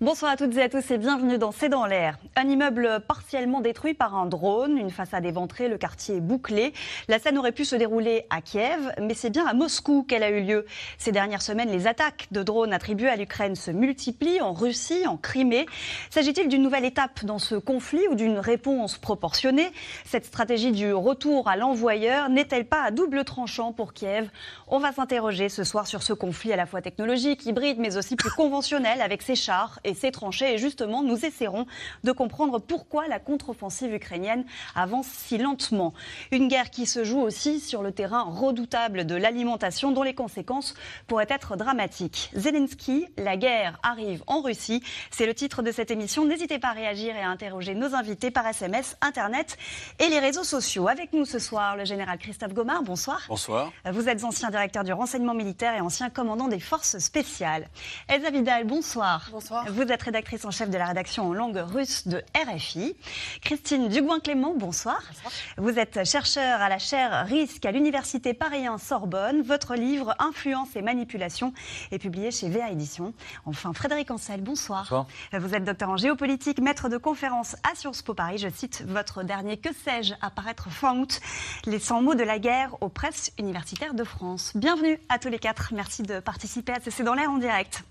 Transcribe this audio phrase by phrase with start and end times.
[0.00, 2.18] Bonsoir à toutes et à tous et bienvenue dans C'est dans l'air.
[2.36, 6.72] Un immeuble partiellement détruit par un drone, une façade éventrée, le quartier bouclé.
[7.08, 10.30] La scène aurait pu se dérouler à Kiev, mais c'est bien à Moscou qu'elle a
[10.30, 10.66] eu lieu.
[10.98, 15.16] Ces dernières semaines, les attaques de drones attribuées à l'Ukraine se multiplient en Russie, en
[15.16, 15.66] Crimée.
[16.10, 19.68] S'agit-il d'une nouvelle étape dans ce conflit ou d'une réponse proportionnée?
[20.04, 24.30] Cette stratégie du retour à l'envoyeur n'est-elle pas à double tranchant pour Kiev?
[24.68, 28.14] On va s'interroger ce soir sur ce conflit à la fois technologique, hybride, mais aussi
[28.14, 30.54] plus conventionnel avec ses chars et ses tranchées.
[30.54, 31.66] Et justement, nous essaierons
[32.04, 35.94] de comprendre pourquoi la contre-offensive ukrainienne avance si lentement.
[36.30, 40.74] Une guerre qui se joue aussi sur le terrain redoutable de l'alimentation, dont les conséquences
[41.06, 42.30] pourraient être dramatiques.
[42.34, 44.82] Zelensky, la guerre arrive en Russie.
[45.10, 46.24] C'est le titre de cette émission.
[46.24, 49.56] N'hésitez pas à réagir et à interroger nos invités par SMS, Internet
[49.98, 50.88] et les réseaux sociaux.
[50.88, 52.82] Avec nous ce soir, le général Christophe Gomard.
[52.82, 53.22] Bonsoir.
[53.28, 53.72] Bonsoir.
[53.90, 57.68] Vous êtes ancien directeur du renseignement militaire et ancien commandant des forces spéciales.
[58.08, 59.28] Elsa Vidal, bonsoir.
[59.30, 59.66] Bonsoir.
[59.70, 62.96] Vous êtes rédactrice en chef de la rédaction en langue russe de RFI.
[63.42, 65.02] Christine Dugouin-Clément, bonsoir.
[65.08, 65.32] bonsoir.
[65.56, 69.42] Vous êtes chercheur à la chaire Risque à l'Université Paris 1 Sorbonne.
[69.42, 71.52] Votre livre Influence et manipulation
[71.90, 73.12] est publié chez VA Éditions.
[73.46, 74.82] Enfin, Frédéric Ancel, bonsoir.
[74.82, 75.06] bonsoir.
[75.32, 78.38] Vous êtes docteur en géopolitique, maître de conférence à Sciences Po Paris.
[78.38, 81.20] Je cite votre dernier Que sais-je apparaître fin août
[81.66, 84.52] Les 100 mots de la guerre aux presses universitaires de France.
[84.54, 85.72] Bienvenue à tous les quatre.
[85.74, 87.84] Merci de participer à C'est dans l'air en direct.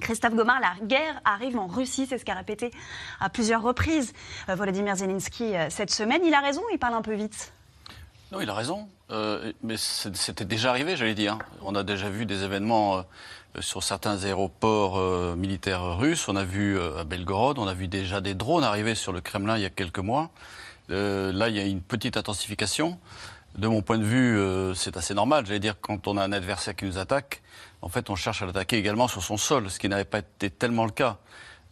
[0.00, 2.70] Christophe Gomard, la guerre arrive en Russie, c'est ce qu'a répété
[3.20, 4.12] à plusieurs reprises
[4.48, 6.22] euh, Volodymyr Zelensky euh, cette semaine.
[6.24, 7.52] Il a raison, il parle un peu vite?
[8.30, 11.38] Non, il a raison, euh, mais c'était déjà arrivé, j'allais dire.
[11.60, 13.04] On a déjà vu des événements
[13.60, 16.28] sur certains aéroports militaires russes.
[16.28, 19.58] On a vu à Belgorod, on a vu déjà des drones arriver sur le Kremlin
[19.58, 20.30] il y a quelques mois.
[20.88, 22.98] là, il y a une petite intensification.
[23.56, 25.44] De mon point de vue, c'est assez normal.
[25.46, 27.42] J'allais dire, quand on a un adversaire qui nous attaque,
[27.82, 30.48] en fait, on cherche à l'attaquer également sur son sol, ce qui n'avait pas été
[30.50, 31.18] tellement le cas.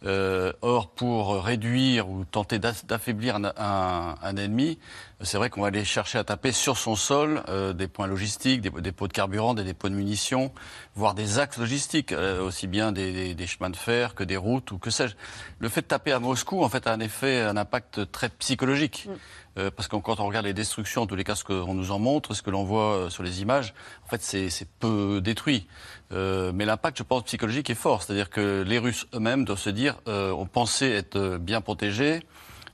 [0.03, 4.79] Euh, or, pour réduire ou tenter d'affaiblir un, ennemi,
[5.21, 8.61] c'est vrai qu'on va aller chercher à taper sur son sol euh, des points logistiques,
[8.61, 10.51] des dépôts de carburant, des dépôts de munitions,
[10.95, 14.37] voire des axes logistiques, euh, aussi bien des, des, des, chemins de fer que des
[14.37, 15.15] routes ou que sais-je.
[15.59, 19.07] Le fait de taper à Moscou, en fait, a un effet, un impact très psychologique.
[19.07, 19.13] Mm.
[19.57, 21.91] Euh, parce que quand on regarde les destructions, en tous les cas, ce qu'on nous
[21.91, 23.73] en montre, ce que l'on voit sur les images,
[24.05, 25.67] en fait, c'est peu détruit.
[26.13, 28.03] Euh, mais l'impact, je pense, psychologique est fort.
[28.03, 32.21] C'est-à-dire que les Russes eux-mêmes doivent se dire, euh, on pensait être bien protégés,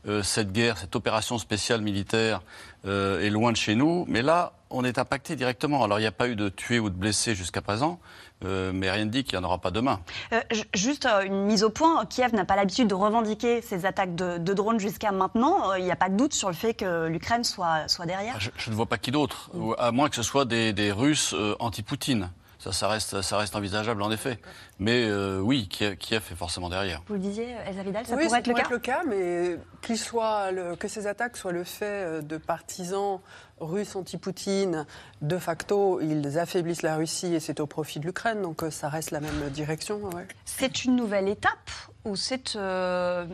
[0.07, 2.41] euh, cette guerre, cette opération spéciale militaire
[2.88, 5.84] euh, est loin de chez nous, mais là, on est impacté directement.
[5.84, 8.00] Alors, il n'y a pas eu de tués ou de blessés jusqu'à présent,
[8.44, 10.00] euh, mais rien ne dit qu'il n'y en aura pas demain.
[10.34, 10.42] Euh,
[10.74, 14.53] juste une mise au point, Kiev n'a pas l'habitude de revendiquer ces attaques de, de
[14.53, 15.74] drones jusqu'à maintenant.
[15.74, 18.50] Il n'y a pas de doute sur le fait que l'Ukraine soit, soit derrière je,
[18.58, 22.30] je, ne vois pas qui d'autre, à moins que ce soit des, des Russes anti-Poutine.
[22.59, 24.40] Ça, ça, reste, ça reste envisageable en effet.
[24.79, 27.03] Mais euh, oui, Kiev, Kiev, est forcément derrière.
[27.07, 28.69] Vous le disiez, Elsa Vidal, ça oui, pourrait être, le, le, cas.
[28.69, 33.19] le cas mais qu'il soit le, que ces attaques soient le fait de partisans
[33.59, 34.85] russes anti-Poutine,
[35.22, 39.12] de facto, ils affaiblissent la Russie et c'est au profit de l'Ukraine, donc ça reste
[39.12, 40.00] la même direction.
[40.13, 40.28] Ouais.
[40.45, 41.69] C'est une nouvelle étape
[42.07, 43.25] ou c'est euh,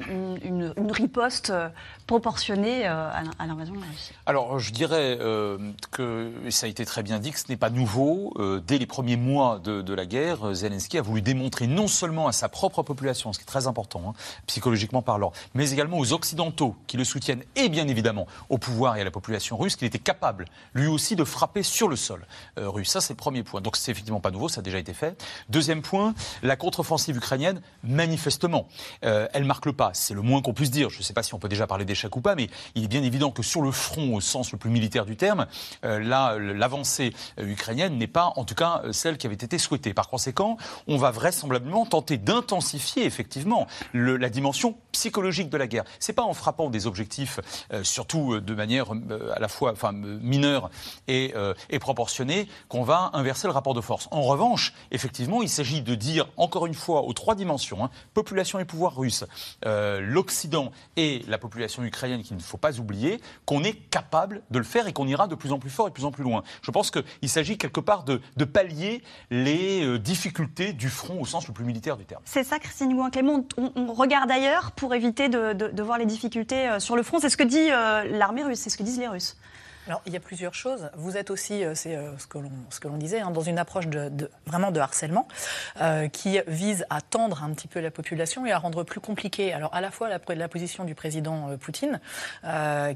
[0.42, 1.54] une, riposte
[2.08, 5.58] proportionnée euh, à l'invasion de la Russie Alors, je dirais euh,
[5.92, 8.34] que ça a été très bien dit que ce n'est pas nouveau.
[8.38, 12.28] Euh, dès les premiers mois de, de, la guerre, Zelensky a voulu démontrer non seulement
[12.28, 14.14] à sa propre population, ce qui est très important, hein,
[14.48, 19.02] psychologiquement parlant, mais également aux Occidentaux qui le soutiennent et bien évidemment au pouvoir et
[19.02, 22.26] à la population russe qu'il était capable, lui aussi, de frapper sur le sol
[22.58, 22.90] russe.
[22.90, 23.62] Ça, c'est le premier point.
[23.62, 25.22] Donc, c'est effectivement pas nouveau, ça a déjà été fait.
[25.50, 28.63] Deuxième point, la contre-offensive ukrainienne, manifestement,
[29.04, 29.92] euh, elle marque le pas.
[29.94, 30.90] C'est le moins qu'on puisse dire.
[30.90, 32.88] Je ne sais pas si on peut déjà parler d'échec ou pas, mais il est
[32.88, 35.48] bien évident que sur le front, au sens le plus militaire du terme,
[35.86, 39.94] euh, là, l'avancée ukrainienne n'est pas, en tout cas, celle qui avait été souhaitée.
[39.94, 40.58] Par conséquent,
[40.88, 45.84] on va vraisemblablement tenter d'intensifier effectivement la dimension psychologique de la guerre.
[46.00, 47.40] C'est pas en frappant des objectifs,
[47.72, 50.70] euh, surtout de manière euh, à la fois, enfin, mineure
[51.08, 54.08] et, euh, et proportionnée, qu'on va inverser le rapport de force.
[54.12, 58.53] En revanche, effectivement, il s'agit de dire encore une fois aux trois dimensions, hein, population
[58.60, 58.96] et pouvoir
[59.66, 64.58] euh, l'Occident et la population ukrainienne, qu'il ne faut pas oublier, qu'on est capable de
[64.58, 66.24] le faire et qu'on ira de plus en plus fort et de plus en plus
[66.24, 66.44] loin.
[66.62, 69.02] Je pense qu'il s'agit quelque part de, pallier
[69.32, 72.22] les euh, difficultés du front au sens le plus militaire du terme.
[72.26, 73.46] C'est ça, Christine Gouin-Clément.
[73.58, 77.20] On, on, regarde ailleurs pour éviter de, de, voir les difficultés euh, sur le front.
[77.20, 77.70] C'est ce que dit
[78.18, 79.38] l'armée russe, c'est ce que disent les Russes.
[79.88, 80.90] Alors, il y a plusieurs choses.
[80.96, 82.28] Vous êtes aussi, euh, c'est euh, ce
[82.80, 85.28] que l'on disait, hein, dans une approche de, vraiment de harcèlement
[85.82, 89.54] euh, qui vise à tendre un petit peu la population et à rendre plus compliqué,
[89.54, 92.00] alors à la fois la, la position du président Poutine,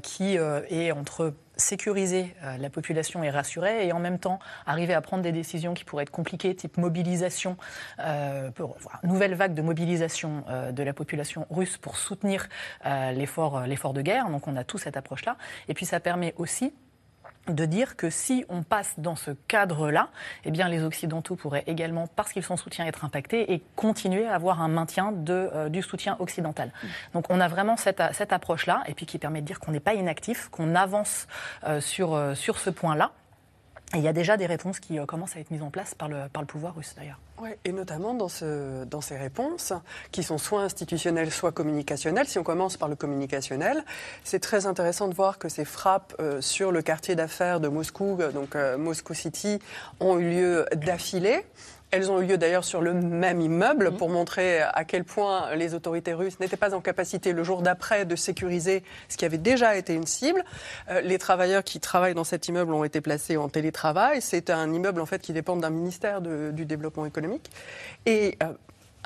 [0.02, 5.22] qui est entre sécuriser la population et rassurer, et en même temps arriver à prendre
[5.22, 7.56] des décisions qui pourraient être compliquées, type mobilisation,
[8.54, 12.48] pour, nouvelle vague de mobilisation de la population russe pour soutenir
[13.12, 13.62] l'effort
[13.92, 14.30] de guerre.
[14.30, 15.36] Donc on a tout cette approche-là.
[15.68, 16.72] Et puis ça permet aussi
[17.52, 20.08] de dire que si on passe dans ce cadre-là,
[20.44, 24.34] eh bien les Occidentaux pourraient également, parce qu'ils sont soutien, être impactés et continuer à
[24.34, 26.68] avoir un maintien de, euh, du soutien occidental.
[26.68, 26.86] Mm.
[27.14, 29.80] Donc on a vraiment cette, cette approche-là, et puis qui permet de dire qu'on n'est
[29.80, 31.26] pas inactif, qu'on avance
[31.64, 33.12] euh, sur, euh, sur ce point-là.
[33.94, 36.08] Et il y a déjà des réponses qui commencent à être mises en place par
[36.08, 37.18] le, par le pouvoir russe d'ailleurs.
[37.40, 39.72] Oui, et notamment dans, ce, dans ces réponses,
[40.12, 42.26] qui sont soit institutionnelles, soit communicationnelles.
[42.26, 43.82] Si on commence par le communicationnel,
[44.24, 48.18] c'est très intéressant de voir que ces frappes euh, sur le quartier d'affaires de Moscou,
[48.20, 49.58] euh, donc euh, Moscou City,
[50.00, 51.46] ont eu lieu d'affilée.
[51.90, 55.74] Elles ont eu lieu d'ailleurs sur le même immeuble pour montrer à quel point les
[55.74, 59.76] autorités russes n'étaient pas en capacité le jour d'après de sécuriser ce qui avait déjà
[59.76, 60.44] été une cible.
[60.90, 64.20] Euh, les travailleurs qui travaillent dans cet immeuble ont été placés en télétravail.
[64.20, 67.50] C'est un immeuble en fait qui dépend d'un ministère du développement économique.
[68.04, 68.52] Et euh,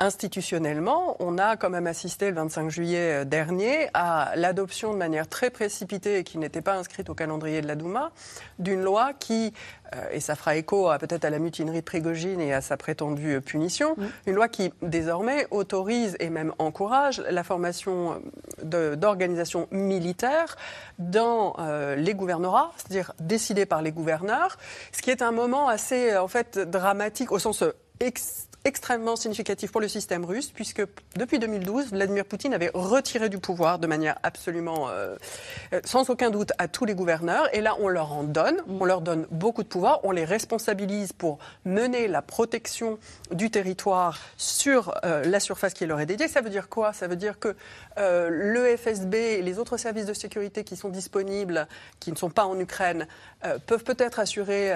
[0.03, 5.27] institutionnellement, on a quand même assisté le 25 juillet euh, dernier à l'adoption de manière
[5.27, 8.11] très précipitée et qui n'était pas inscrite au calendrier de la Douma
[8.59, 9.53] d'une loi qui,
[9.95, 13.39] euh, et ça fera écho peut-être à la mutinerie de Prigogine et à sa prétendue
[13.41, 13.95] punition,
[14.27, 18.21] une loi qui désormais autorise et même encourage la formation
[18.61, 20.57] d'organisations militaires
[20.99, 24.57] dans euh, les gouvernorats, c'est-à-dire décidées par les gouverneurs,
[24.91, 27.63] ce qui est un moment assez en fait dramatique au sens
[28.65, 30.83] extrêmement significatif pour le système russe, puisque
[31.17, 35.15] depuis 2012, Vladimir Poutine avait retiré du pouvoir de manière absolument, euh,
[35.73, 37.53] euh, sans aucun doute, à tous les gouverneurs.
[37.53, 41.11] Et là, on leur en donne, on leur donne beaucoup de pouvoir, on les responsabilise
[41.11, 42.97] pour mener la protection
[43.31, 46.29] du territoire sur euh, la surface qui leur est dédiée.
[46.29, 46.93] Ça veut dire quoi?
[46.93, 47.55] Ça veut dire que
[47.97, 51.67] le FSB et les autres services de sécurité qui sont disponibles,
[51.99, 53.07] qui ne sont pas en Ukraine,
[53.67, 54.71] peuvent peut-être assurer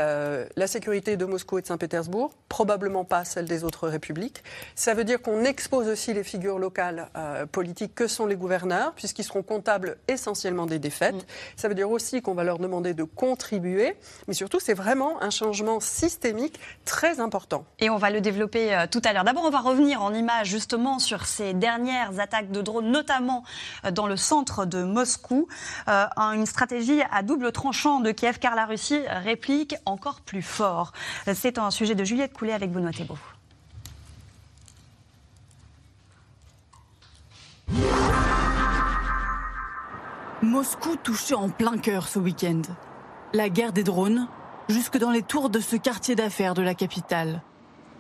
[0.56, 4.44] la sécurité de Moscou et de Saint-Pétersbourg, probablement pas celle des autres République.
[4.76, 8.94] Ça veut dire qu'on expose aussi les figures locales euh, politiques que sont les gouverneurs,
[8.94, 11.16] puisqu'ils seront comptables essentiellement des défaites.
[11.16, 11.26] Mm.
[11.56, 13.96] Ça veut dire aussi qu'on va leur demander de contribuer,
[14.28, 17.66] mais surtout c'est vraiment un changement systémique très important.
[17.80, 19.24] Et on va le développer euh, tout à l'heure.
[19.24, 23.44] D'abord, on va revenir en image justement sur ces dernières attaques de drones, notamment
[23.86, 25.48] euh, dans le centre de Moscou.
[25.88, 30.94] une stratégie à double tranchant de Kiev, car la Russie réplique encore plus fort.
[31.34, 33.18] C'est un sujet de Juliette Coulet avec Benoît Thébault.
[40.44, 42.62] Moscou touché en plein cœur ce week-end.
[43.34, 44.28] La guerre des drones,
[44.70, 47.42] jusque dans les tours de ce quartier d'affaires de la capitale.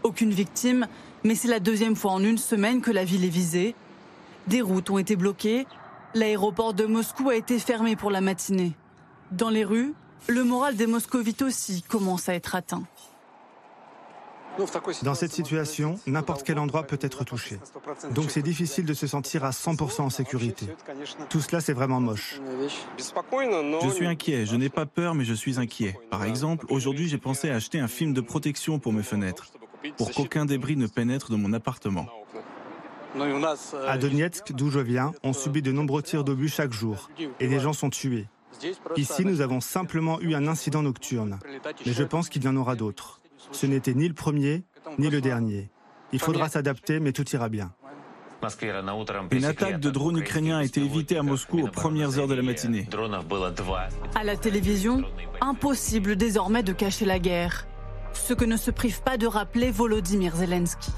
[0.03, 0.87] Aucune victime,
[1.23, 3.73] mais c'est la deuxième fois en une semaine que la ville est visée.
[4.45, 5.65] Des routes ont été bloquées.
[6.13, 8.73] L'aéroport de Moscou a été fermé pour la matinée.
[9.31, 9.93] Dans les rues,
[10.27, 12.83] le moral des moscovites aussi commence à être atteint.
[15.03, 17.59] Dans cette situation, n'importe quel endroit peut être touché.
[18.11, 20.67] Donc c'est difficile de se sentir à 100% en sécurité.
[21.29, 22.39] Tout cela, c'est vraiment moche.
[22.97, 24.45] Je suis inquiet.
[24.45, 25.99] Je n'ai pas peur, mais je suis inquiet.
[26.09, 29.51] Par exemple, aujourd'hui, j'ai pensé à acheter un film de protection pour mes fenêtres,
[29.97, 32.07] pour qu'aucun débris ne pénètre dans mon appartement.
[33.87, 37.09] À Donetsk, d'où je viens, on subit de nombreux tirs d'obus chaque jour,
[37.39, 38.27] et des gens sont tués.
[38.95, 41.39] Ici, nous avons simplement eu un incident nocturne,
[41.85, 43.21] mais je pense qu'il y en aura d'autres.
[43.51, 44.63] Ce n'était ni le premier,
[44.99, 45.69] ni le dernier.
[46.13, 47.73] Il faudra s'adapter, mais tout ira bien.
[49.31, 52.43] Une attaque de drones ukrainiens a été évitée à Moscou aux premières heures de la
[52.43, 52.87] matinée.
[54.15, 55.03] À la télévision,
[55.41, 57.67] impossible désormais de cacher la guerre.
[58.13, 60.91] Ce que ne se prive pas de rappeler Volodymyr Zelensky.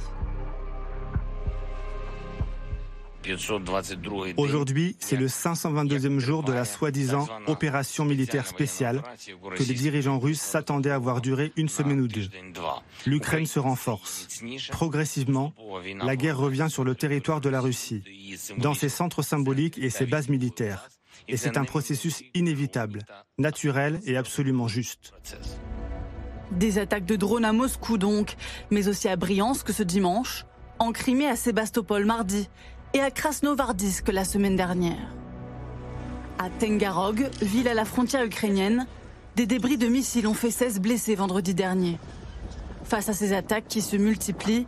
[4.37, 9.01] Aujourd'hui, c'est le 522e jour de la soi-disant opération militaire spéciale
[9.55, 12.27] que les dirigeants russes s'attendaient à voir durer une semaine ou deux.
[13.05, 14.27] L'Ukraine se renforce.
[14.71, 15.53] Progressivement,
[16.01, 18.03] la guerre revient sur le territoire de la Russie,
[18.57, 20.89] dans ses centres symboliques et ses bases militaires.
[21.27, 23.01] Et c'est un processus inévitable,
[23.37, 25.13] naturel et absolument juste.
[26.51, 28.35] Des attaques de drones à Moscou donc,
[28.71, 30.45] mais aussi à Briansk ce dimanche,
[30.79, 32.49] en Crimée à Sébastopol mardi
[32.93, 35.13] et à Krasnovardisk la semaine dernière.
[36.39, 38.87] À Tengarog, ville à la frontière ukrainienne,
[39.35, 41.99] des débris de missiles ont fait 16 blessés vendredi dernier.
[42.83, 44.65] Face à ces attaques qui se multiplient,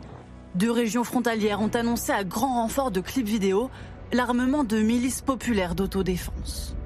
[0.54, 3.70] deux régions frontalières ont annoncé à grand renfort de clips vidéo
[4.12, 6.76] l'armement de milices populaires d'autodéfense.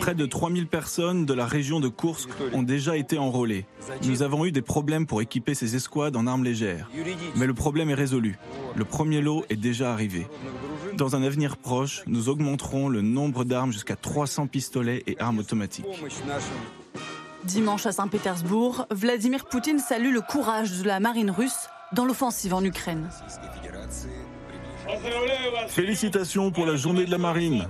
[0.00, 3.66] Près de 3000 personnes de la région de Kursk ont déjà été enrôlées.
[4.04, 6.88] Nous avons eu des problèmes pour équiper ces escouades en armes légères.
[7.36, 8.38] Mais le problème est résolu.
[8.76, 10.26] Le premier lot est déjà arrivé.
[10.96, 15.86] Dans un avenir proche, nous augmenterons le nombre d'armes jusqu'à 300 pistolets et armes automatiques.
[17.44, 22.64] Dimanche à Saint-Pétersbourg, Vladimir Poutine salue le courage de la marine russe dans l'offensive en
[22.64, 23.08] Ukraine.
[25.68, 27.66] Félicitations pour la journée de la marine.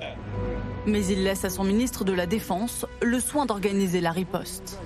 [0.89, 4.81] Mais il laisse à son ministre de la Défense le soin d'organiser la riposte.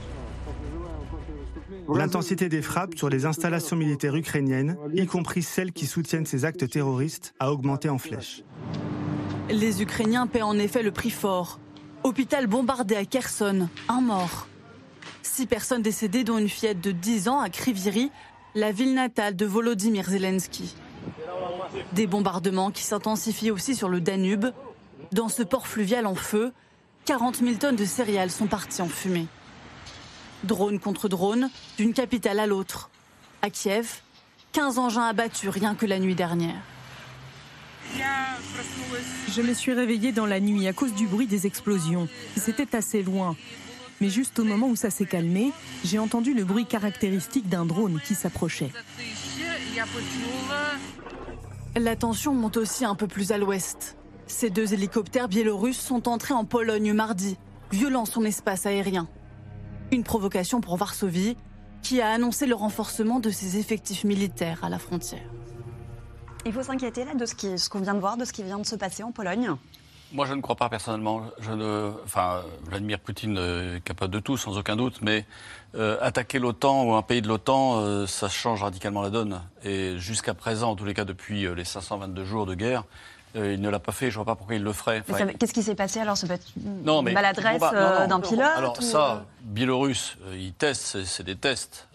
[1.88, 6.68] L'intensité des frappes sur les installations militaires ukrainiennes, y compris celles qui soutiennent ces actes
[6.68, 8.42] terroristes, a augmenté en flèche.
[9.49, 11.61] Les Ukrainiens paient en effet le prix fort.
[12.02, 14.49] Hôpital bombardé à Kherson, un mort.
[15.23, 18.11] Six personnes décédées, dont une fillette de 10 ans à Kriviri,
[18.56, 20.75] la ville natale de Volodymyr Zelensky.
[21.92, 24.47] Des bombardements qui s'intensifient aussi sur le Danube.
[25.12, 26.52] Dans ce port fluvial en feu,
[27.04, 29.26] 40 000 tonnes de céréales sont parties en fumée.
[30.45, 32.88] Drone contre drone, d'une capitale à l'autre.
[33.42, 34.00] À Kiev,
[34.52, 36.57] 15 engins abattus rien que la nuit dernière.
[39.28, 42.09] Je me suis réveillée dans la nuit à cause du bruit des explosions.
[42.38, 43.37] C'était assez loin.
[44.00, 45.52] Mais juste au moment où ça s'est calmé,
[45.85, 48.71] j'ai entendu le bruit caractéristique d'un drone qui s'approchait.
[51.76, 53.97] La tension monte aussi un peu plus à l'ouest.
[54.26, 57.36] Ces deux hélicoptères biélorusses sont entrés en Pologne mardi,
[57.70, 59.08] violant son espace aérien.
[59.90, 61.36] Une provocation pour Varsovie,
[61.82, 65.28] qui a annoncé le renforcement de ses effectifs militaires à la frontière.
[66.46, 68.66] Il faut s'inquiéter là de ce qu'on vient de voir, de ce qui vient de
[68.66, 69.56] se passer en Pologne
[70.12, 71.22] moi, je ne crois pas personnellement.
[71.40, 75.24] Je ne, enfin, Vladimir Poutine est capable de tout, sans aucun doute, mais
[75.74, 79.40] euh, attaquer l'OTAN ou un pays de l'OTAN, euh, ça change radicalement la donne.
[79.64, 82.84] Et jusqu'à présent, en tous les cas depuis euh, les 522 jours de guerre,
[83.34, 84.10] il ne l'a pas fait.
[84.10, 85.02] Je ne vois pas pourquoi il le ferait.
[85.38, 86.16] Qu'est-ce qui s'est passé alors?
[86.16, 91.88] Ça peut être une maladresse d'un pilote Alors ça, Biélorusse, ils testent, c'est des tests.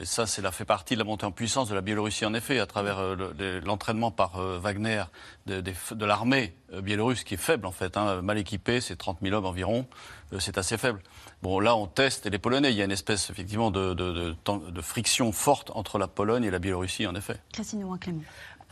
[0.00, 2.58] Et ça, c'est fait partie de la montée en puissance de la Biélorussie, en effet,
[2.58, 5.04] à travers euh, l'entraînement par euh, Wagner
[5.46, 9.34] de, l'armée euh, biélorusse, qui est faible, en fait, hein, mal équipée, c'est 30 000
[9.34, 9.86] hommes environ,
[10.38, 11.00] c'est assez faible.
[11.42, 14.80] Bon, là, on teste, et les Polonais, il y a une espèce, effectivement, de, de
[14.80, 17.36] friction forte entre la Pologne et la Biélorussie, en effet.
[17.52, 18.22] Christine Clément.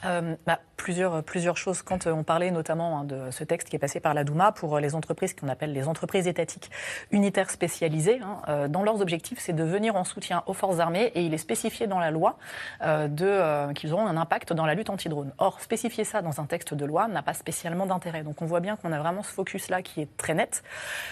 [0.05, 1.83] Euh, bah, plusieurs, choses.
[1.83, 4.51] Quand euh, on parlait notamment hein, de ce texte qui est passé par la Douma
[4.51, 6.71] pour euh, les entreprises qu'on appelle les entreprises étatiques
[7.13, 11.23] unitaires spécialisées, hein, dans leurs objectifs, c'est de venir en soutien aux forces armées et
[11.23, 12.37] il est spécifié dans la loi
[12.81, 15.33] qu'ils auront un impact dans la lutte anti-drone.
[15.39, 18.23] Or, spécifier ça dans un texte de loi n'a pas spécialement d'intérêt.
[18.23, 20.63] Donc on voit bien qu'on a vraiment ce focus-là qui est très net.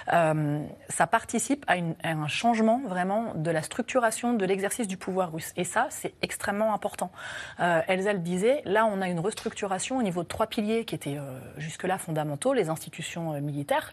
[0.09, 5.53] ça participe à, un changement vraiment de la structuration de l'exercice du pouvoir russe.
[5.57, 7.11] Et ça, c'est extrêmement important.
[7.59, 11.17] Elsa le disait, là, on a une restructuration au niveau de trois piliers qui étaient
[11.17, 13.93] euh, jusque-là fondamentaux, les institutions euh, militaires,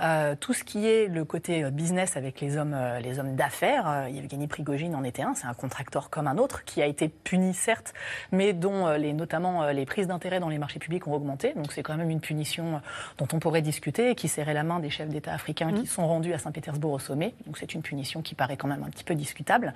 [0.00, 4.08] euh, tout ce qui est le côté business avec les hommes, les hommes d'affaires.
[4.08, 7.54] Yevgeny Prigogine en était un, c'est un contracteur comme un autre qui a été puni
[7.54, 7.94] certes,
[8.32, 11.52] mais dont les, notamment les prises d'intérêt dans les marchés publics ont augmenté.
[11.54, 12.80] Donc c'est quand même une punition
[13.18, 15.86] dont on pourrait discuter et qui serrait la main des chefs d'État africains qui mmh.
[15.86, 17.34] sont rendus à Saint-Pétersbourg au sommet.
[17.46, 19.74] Donc c'est une punition qui paraît quand même un petit peu discutable.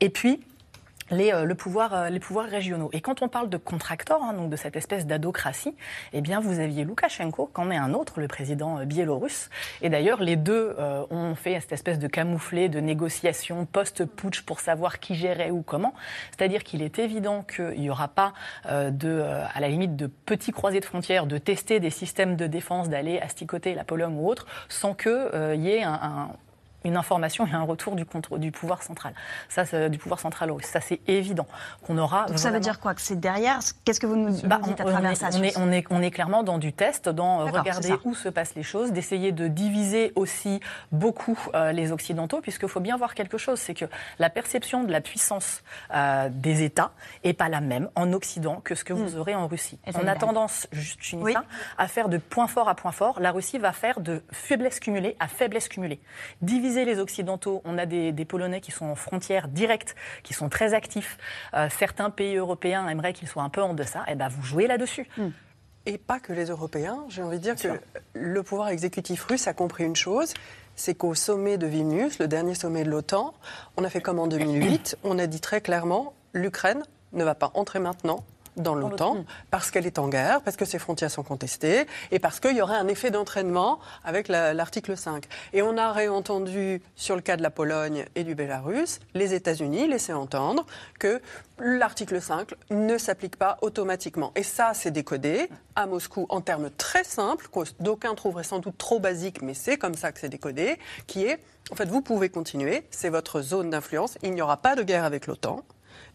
[0.00, 0.40] et puis
[1.10, 2.90] les, euh, le pouvoir, euh, les pouvoirs régionaux.
[2.92, 5.74] Et quand on parle de contracteurs, hein, donc de cette espèce d'adocratie,
[6.12, 9.50] eh bien, vous aviez Loukachenko, qu'en est un autre, le président euh, biélorusse.
[9.82, 10.76] Et d'ailleurs, les deux
[11.10, 15.94] ont fait cette espèce de camouflet de négociation post-putsch pour savoir qui gérait ou comment.
[16.30, 18.32] C'est-à-dire qu'il est évident qu'il n'y aura pas,
[18.68, 19.22] de,
[19.54, 23.18] à la limite, de petits croisés de frontières, de tester des systèmes de défense, d'aller
[23.20, 26.30] asticoter la Pologne ou autre, sans qu'il y ait un
[26.84, 28.04] une information et un retour du,
[28.52, 29.14] pouvoir central.
[29.48, 30.66] Ça, du pouvoir central russe.
[30.66, 31.46] Ça, c'est évident
[31.82, 32.26] qu'on aura.
[32.26, 32.94] Donc ça veut dire quoi?
[32.94, 33.60] Que c'est derrière?
[33.84, 36.10] Qu'est-ce que vous nous, bah, dites à travers ça on est, on, est, on est,
[36.10, 40.60] clairement dans du test, dans regarder où se passent les choses, d'essayer de diviser aussi
[40.92, 43.86] beaucoup euh, les Occidentaux, puisqu'il faut bien voir quelque chose, c'est que
[44.18, 45.62] la perception de la puissance
[45.94, 49.20] euh, des États est pas la même en Occident que ce que vous hmm.
[49.20, 49.78] aurez en Russie.
[49.94, 51.44] on a tendance, juste je ça,
[51.78, 53.20] à faire de point fort à point fort.
[53.20, 56.00] La Russie va faire de faiblesse cumulée à faiblesse cumulée.
[56.42, 60.74] Diviser les Occidentaux, on a des, Polonais qui sont en frontière directe, qui sont très
[60.74, 61.18] actifs.
[61.52, 64.00] Euh, certains pays européens aimeraient qu'ils soient un peu en deçà.
[64.08, 65.06] Et eh ben, vous jouez là-dessus.
[65.16, 65.28] Hmm.
[65.86, 67.04] Et pas que les Européens.
[67.08, 67.68] J'ai envie de dire que
[68.14, 70.32] le pouvoir exécutif russe a compris une chose,
[70.74, 73.34] c'est qu'au sommet de Vilnius, le dernier sommet de l'OTAN,
[73.76, 77.50] on a fait comme en 2008, on a dit très clairement, l'Ukraine ne va pas
[77.54, 78.24] entrer maintenant
[78.56, 82.40] dans l'OTAN parce qu'elle est en guerre, parce que ses frontières sont contestées et parce
[82.40, 85.24] qu'il y aurait un effet d'entraînement avec l'article 5.
[85.52, 89.88] Et on a réentendu sur le cas de la Pologne et du Bélarus, les États-Unis
[89.88, 90.66] laissaient entendre
[90.98, 91.20] que
[91.58, 94.32] l'article 5 ne s'applique pas automatiquement.
[94.34, 98.78] Et ça, c'est décodé à Moscou en termes très simples, que d'aucuns trouveraient sans doute
[98.78, 101.38] trop basiques, mais c'est comme ça que c'est décodé, qui est,
[101.70, 105.04] en fait, vous pouvez continuer, c'est votre zone d'influence, il n'y aura pas de guerre
[105.04, 105.62] avec l'OTAN.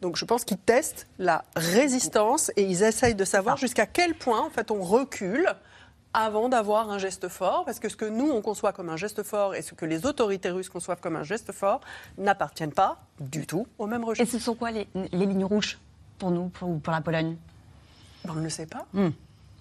[0.01, 4.41] Donc je pense qu'ils testent la résistance et ils essayent de savoir jusqu'à quel point,
[4.41, 5.47] en fait, on recule
[6.13, 9.23] avant d'avoir un geste fort, parce que ce que nous, on conçoit comme un geste
[9.23, 11.81] fort et ce que les autorités russes conçoivent comme un geste fort
[12.17, 14.35] n'appartiennent pas du tout au même registre.
[14.35, 15.77] Et ce sont quoi les, lignes rouges
[16.17, 17.37] pour nous, pour, pour la Pologne?
[18.25, 18.87] Ben, On ne le sait pas.
[18.93, 19.09] Hmm.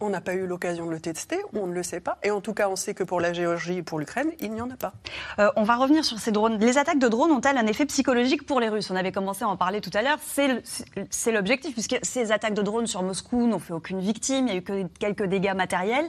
[0.00, 2.18] On n'a pas eu l'occasion de le tester, on ne le sait pas.
[2.22, 4.60] Et en tout cas, on sait que pour la Géorgie et pour l'Ukraine, il n'y
[4.60, 4.92] en a pas.
[5.38, 6.58] Euh, on va revenir sur ces drones.
[6.58, 8.90] Les attaques de drones ont-elles un effet psychologique pour les Russes?
[8.90, 10.18] On avait commencé à en parler tout à l'heure.
[10.22, 14.50] C'est l'objectif, puisque ces attaques de drones sur Moscou n'ont fait aucune victime, il n'y
[14.52, 16.08] a eu que quelques dégâts matériels.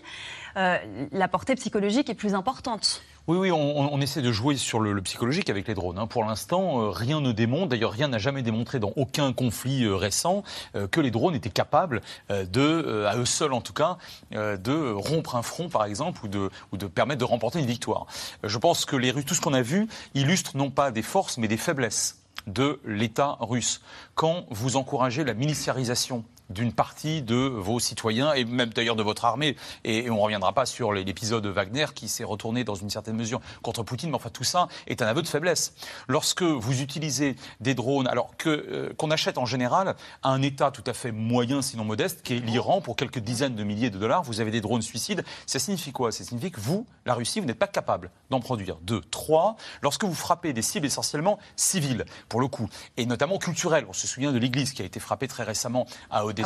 [0.57, 0.77] Euh,
[1.11, 3.03] la portée psychologique est plus importante.
[3.29, 5.99] Oui, oui, on, essaie de jouer sur le, psychologique avec les drones.
[5.99, 6.07] Hein.
[6.07, 9.95] Pour l'instant, euh, rien ne démontre, d'ailleurs rien n'a jamais démontré dans aucun conflit euh,
[9.95, 10.41] récent,
[10.75, 13.99] euh, que les drones étaient capables de, à eux seuls en tout cas,
[14.31, 18.07] de rompre un front par exemple ou de, ou de permettre de remporter une victoire.
[18.43, 21.37] je pense que les Russes, tout ce qu'on a vu, illustre non pas des forces
[21.37, 23.81] mais des faiblesses de l'État russe.
[24.15, 29.25] Quand vous encouragez la militarisation d'une partie de vos citoyens et même d'ailleurs de votre
[29.25, 29.55] armée.
[29.83, 33.39] Et, on ne reviendra pas sur l'épisode Wagner qui s'est retourné dans une certaine mesure
[33.61, 35.73] contre Poutine, mais enfin tout ça est un aveu de faiblesse.
[36.07, 40.71] Lorsque vous utilisez des drones, alors que euh, qu'on achète en général à un État
[40.71, 43.97] tout à fait moyen, sinon modeste, qui est l'Iran, pour quelques dizaines de milliers de
[43.97, 45.23] dollars, vous avez des drones suicides.
[45.45, 46.11] Ça signifie quoi?
[46.11, 48.77] Ça signifie que vous, la Russie, vous n'êtes pas capable d'en produire.
[48.81, 53.85] Deux, trois, lorsque vous frappez des cibles essentiellement civiles, pour le coup, et notamment culturelles.
[53.87, 56.38] On se souvient de l'Église qui a été frappée très récemment à Odessa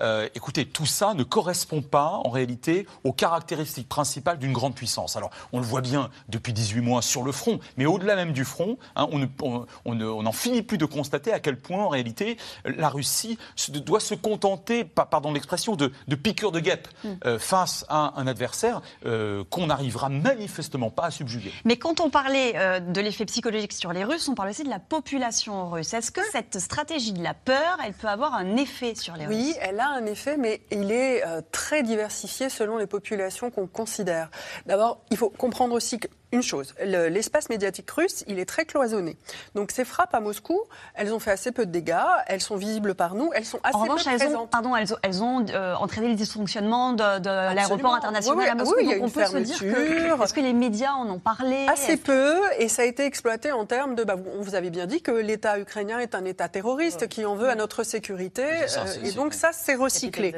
[0.00, 5.16] euh, écoutez, tout ça ne correspond pas en réalité aux caractéristiques principales d'une grande puissance.
[5.16, 8.44] Alors, on le voit bien depuis 18 mois sur le front, mais au-delà même du
[8.44, 9.08] front, hein,
[9.84, 14.14] on, n'en finit plus de constater à quel point en réalité la Russie doit se
[14.14, 17.08] contenter, pardon l'expression, de, de piqûres de guêpe mm.
[17.24, 21.52] euh, face à un adversaire euh, qu'on n'arrivera manifestement pas à subjuguer.
[21.64, 24.78] Mais quand on parlait de l'effet psychologique sur les Russes, on parle aussi de la
[24.78, 25.94] population russe.
[25.94, 29.80] Est-ce que cette stratégie de la peur, elle peut avoir un effet sur oui, elle
[29.80, 34.30] a un effet, mais il est euh, très diversifié selon les populations qu'on considère.
[34.66, 39.16] D'abord, il faut comprendre aussi que une chose, l'espace médiatique russe, il est très cloisonné.
[39.54, 40.60] Donc ces frappes à Moscou,
[40.94, 43.76] elles ont fait assez peu de dégâts, elles sont visibles par nous, elles sont assez
[43.76, 47.54] en revanche, peu elles ont, pardon, elles ont, elles ont euh, entraîné le dysfonctionnement de,
[47.54, 48.74] l'aéroport international à Moscou.
[48.76, 50.22] Oui, il y a une fermeture.
[50.22, 51.66] Est-ce que les médias en ont parlé?
[51.68, 54.04] Assez peu, et ça a été exploité en termes de...
[54.04, 57.48] Bah, vous avez bien dit que l'État ukrainien est un État terroriste qui en veut
[57.48, 60.34] à notre sécurité, euh, et donc ça, c'est recyclé.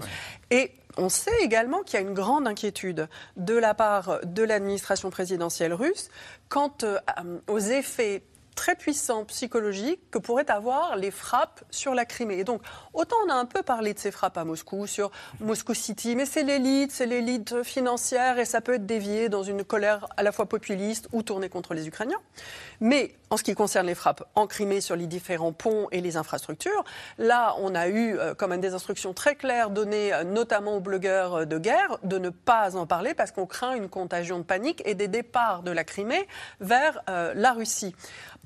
[0.51, 5.11] Et on sait également qu'il y a une grande inquiétude de la part de l'administration
[5.11, 6.11] présidentielle russe
[6.49, 6.99] quant euh,
[7.49, 8.23] aux effets
[8.55, 12.39] très puissant psychologique que pourraient avoir les frappes sur la Crimée.
[12.39, 12.63] Et donc,
[12.95, 15.11] autant on a un peu parlé de ces frappes à Moscou, sur
[15.41, 19.65] Moscou City, mais c'est l'élite, c'est l'élite financière et ça peut être dévié dans une
[19.65, 22.21] colère à la fois populiste ou tournée contre les Ukrainiens.
[22.81, 26.17] Mais en ce qui concerne les frappes en Crimée sur les différents ponts et les
[26.17, 26.85] infrastructures,
[27.19, 31.35] là, on a eu euh, comme des instructions très claires données euh, notamment aux blogueurs
[31.35, 34.83] euh, de guerre de ne pas en parler parce qu'on craint une contagion de panique
[34.85, 36.29] et des départs de la Crimée
[36.61, 37.95] vers la Russie.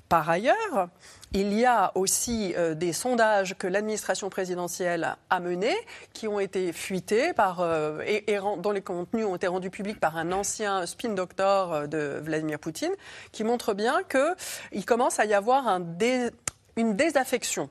[0.09, 0.89] Par ailleurs,
[1.33, 5.77] il y a aussi euh, des sondages que l'administration présidentielle a menés,
[6.13, 10.17] qui ont été fuités par, euh, et, dont les contenus ont été rendus publics par
[10.17, 12.93] un ancien spin doctor euh, de Vladimir Poutine,
[13.33, 15.85] qui montrent bien qu'il commence à y avoir un
[16.77, 17.71] une désaffection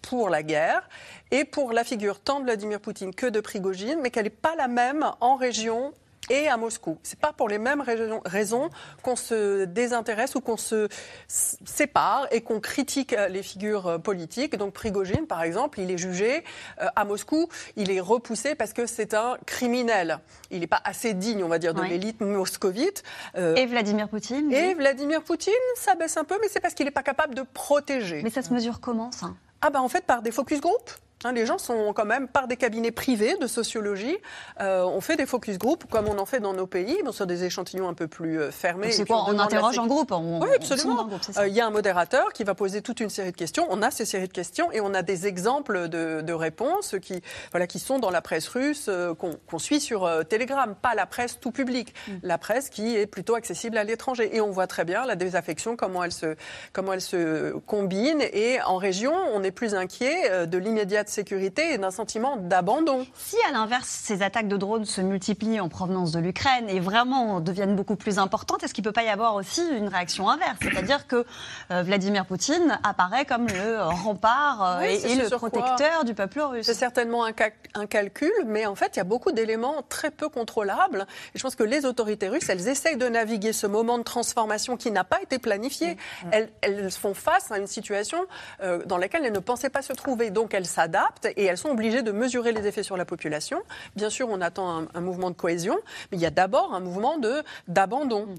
[0.00, 0.88] pour la guerre
[1.30, 4.54] et pour la figure tant de Vladimir Poutine que de Prigogine, mais qu'elle n'est pas
[4.56, 5.92] la même en région
[6.30, 6.98] et à Moscou.
[7.02, 7.82] C'est pas pour les mêmes
[8.24, 8.70] raisons
[9.02, 10.88] qu'on se désintéresse ou qu'on se
[11.26, 14.56] sépare et qu'on critique euh, les figures euh, politiques.
[14.56, 16.44] Donc Prigogine, par exemple, il est jugé
[16.80, 20.20] euh, à Moscou, il est repoussé parce que c'est un criminel.
[20.50, 23.02] Il n'est pas assez digne, on va dire, de l'élite moscovite.
[23.36, 26.92] et Vladimir Poutine Et Vladimir Poutine, ça baisse un peu, mais c'est parce qu'il n'est
[26.92, 28.22] pas capable de protéger.
[28.22, 29.34] Mais ça se mesure comment, ça?
[29.60, 30.90] Ah ben en fait par des focus group.
[31.24, 34.16] Hein, les gens sont quand même, par des cabinets privés de sociologie,
[34.60, 37.26] euh, on fait des focus group comme on en fait dans nos pays, bon, sur
[37.26, 38.92] des échantillons un peu plus euh, fermés.
[38.92, 41.08] C'est quoi On interroge en groupe Oui, absolument.
[41.36, 43.66] Euh, il y a un modérateur qui va poser toute une série de questions.
[43.68, 47.66] On a ces séries de questions et on a des exemples de, réponses qui, voilà,
[47.66, 51.94] qui sont dans la presse russe qu'on suit sur Telegram, pas la presse tout public,
[52.06, 52.12] mm.
[52.22, 54.36] la presse qui est plutôt accessible à l'étranger.
[54.36, 56.36] Et on voit très bien la désaffection, comment elle se,
[56.72, 58.22] comment elle se combine.
[58.32, 63.06] Et en région, on est plus inquiet de l'immédiate de sécurité et d'un sentiment d'abandon.
[63.16, 67.40] Si à l'inverse, ces attaques de drones se multiplient en provenance de l'Ukraine et vraiment
[67.40, 70.58] deviennent beaucoup plus importantes, est-ce qu'il ne peut pas y avoir aussi une réaction inverse?
[70.60, 71.24] C'est-à-dire que
[71.70, 76.66] euh, Vladimir Poutine apparaît comme le rempart euh, et, le protecteur du peuple russe.
[76.66, 77.32] C'est certainement un,
[77.74, 81.06] un, calcul, mais en fait, il y a beaucoup d'éléments très peu contrôlables.
[81.34, 84.76] Et je pense que les autorités russes, elles essayent de naviguer ce moment de transformation
[84.76, 85.94] qui n'a pas été planifié.
[85.94, 86.28] Mm.
[86.32, 88.18] Elles, elles, font face à une situation
[88.62, 90.30] euh, dans laquelle elles ne pensaient pas se trouver.
[90.30, 90.97] Donc elles s'adaptent
[91.36, 93.62] et elles sont obligées de mesurer les effets sur la population.
[93.96, 95.78] Bien sûr, on attend un, mouvement de cohésion,
[96.10, 97.18] mais il y a d'abord un mouvement
[97.66, 98.34] d'abandon.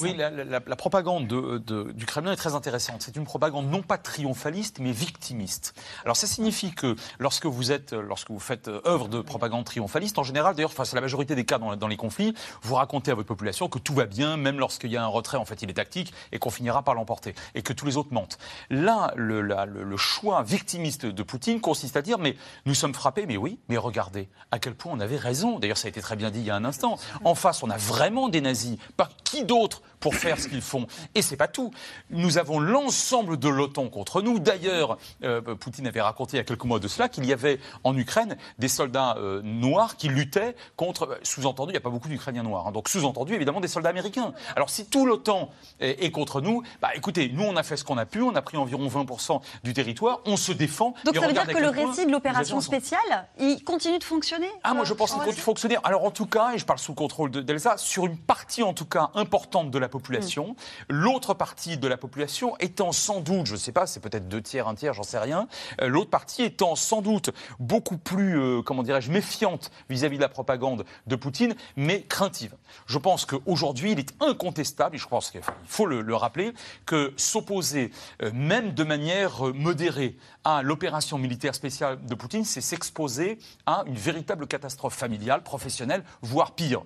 [0.00, 3.02] Oui, la, propagande du Kremlin est très intéressante.
[3.02, 5.74] C'est une propagande non pas triomphaliste, mais victimiste.
[6.04, 10.18] Alors ça signifie que lorsque vous êtes, lorsque vous faites euh, œuvre de propagande triomphaliste,
[10.18, 13.14] en général, d'ailleurs, face à la majorité des cas dans, les conflits, vous racontez à
[13.14, 15.70] votre population que tout va bien, même lorsqu'il y a un retrait, en fait, il
[15.70, 18.38] est tactique, et qu'on finira par l'emporter, et que tous les autres mentent.
[18.70, 23.36] Là, le, le choix victimiste de Poutine consiste à dire, mais nous sommes frappés, mais
[23.36, 25.58] oui, mais regardez à quel point on avait raison.
[25.58, 26.98] D'ailleurs, ça a été très bien dit il y a un instant.
[27.24, 28.76] En face, on a vraiment des nazis.
[28.96, 29.53] Par qui d'autre
[30.00, 30.86] pour faire ce qu'ils font.
[31.14, 31.70] Et c'est pas tout.
[32.10, 34.38] Nous avons l'ensemble de l'OTAN contre nous.
[34.38, 37.58] D'ailleurs, euh, Poutine avait raconté il y a quelques mois de cela qu'il y avait
[37.84, 41.04] en Ukraine des soldats euh, noirs qui luttaient contre.
[41.04, 42.66] Euh, sous-entendu, il n'y a pas beaucoup d'Ukrainiens noirs.
[42.66, 42.72] Hein.
[42.72, 44.34] donc sous-entendu, évidemment, des soldats américains.
[44.56, 47.98] Alors si tout l'OTAN est, contre nous, bah écoutez, nous on a fait ce qu'on
[47.98, 50.94] a pu, on a pris environ 20% du territoire, on se défend.
[51.04, 54.74] Donc ça veut dire que le récit de l'opération spéciale, il continue de fonctionner Ah,
[54.74, 55.76] moi je pense qu'il continue de fonctionner.
[55.82, 58.84] Alors en tout cas, et je parle sous contrôle d'Elsa, sur une partie en tout
[58.84, 60.56] cas importante de la population.
[60.88, 64.40] L'autre partie de la population étant sans doute, je ne sais pas, c'est peut-être deux
[64.40, 65.48] tiers, un tiers, j'en sais rien.
[65.80, 67.30] Euh, l'autre partie étant sans doute
[67.60, 72.54] beaucoup plus, euh, comment dirais-je, méfiante vis-à-vis de la propagande de Poutine, mais craintive.
[72.86, 76.52] Je pense qu'aujourd'hui, il est incontestable, et je pense qu'il faut le, rappeler,
[76.86, 77.90] que s'opposer,
[78.22, 83.94] euh, même de manière modérée, à l'opération militaire spéciale de Poutine, c'est s'exposer à une
[83.94, 86.82] véritable catastrophe familiale, professionnelle, voire pire.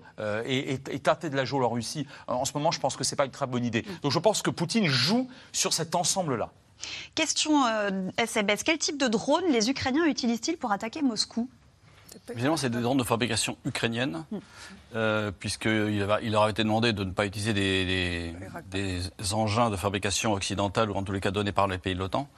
[0.47, 3.17] et, et, et tâter de la Russie en ce moment, je pense que ce n'est
[3.17, 3.85] pas une très bonne idée.
[4.03, 6.51] Donc je pense que Poutine joue sur cet ensemble-là.
[7.15, 7.65] Question
[8.17, 8.61] SBS.
[8.61, 11.49] Euh, Quel type de drone les Ukrainiens utilisent-ils pour attaquer Moscou?
[12.33, 14.39] Évidemment, c'est des drones de fabrication ukrainienne, mm.
[14.97, 20.33] euh, puisqu'il il leur avait été demandé de ne pas utiliser des, engins de fabrication
[20.33, 22.29] occidentale, ou en tous les cas donnés par les pays de l'OTAN.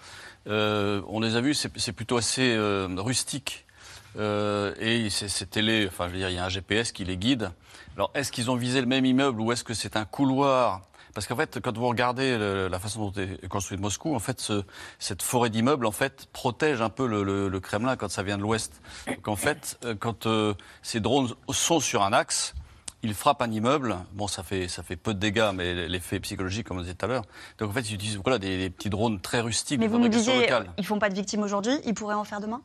[0.49, 2.57] Euh, on les a vus, c'est plutôt assez
[2.97, 3.65] rustique.
[4.19, 7.51] et c'est télé, enfin, je veux dire, il y a un GPS qui les guide.
[7.97, 10.83] Alors, est-ce qu'ils ont visé le même immeuble ou est-ce que c'est un couloir?
[11.15, 14.53] Parce qu'en fait, quand vous regardez la façon dont est construit Moscou, en fait,
[14.99, 18.81] cette forêt d'immeubles, en fait, protège un peu le, Kremlin quand ça vient de l'ouest.
[19.07, 22.55] Donc en fait, euh, quand euh, ces drones sont sur un axe,
[23.03, 23.97] ils frappent un immeuble.
[24.13, 27.05] Bon, ça fait, ça fait peu de dégâts, mais l'effet psychologique, comme on disait tout
[27.05, 27.25] à l'heure.
[27.59, 30.49] Donc en fait, ils utilisent voilà, des, petits drones très rustiques mais vous me disiez,
[30.79, 32.63] Ils font pas de victimes aujourd'hui, ils pourraient en faire demain?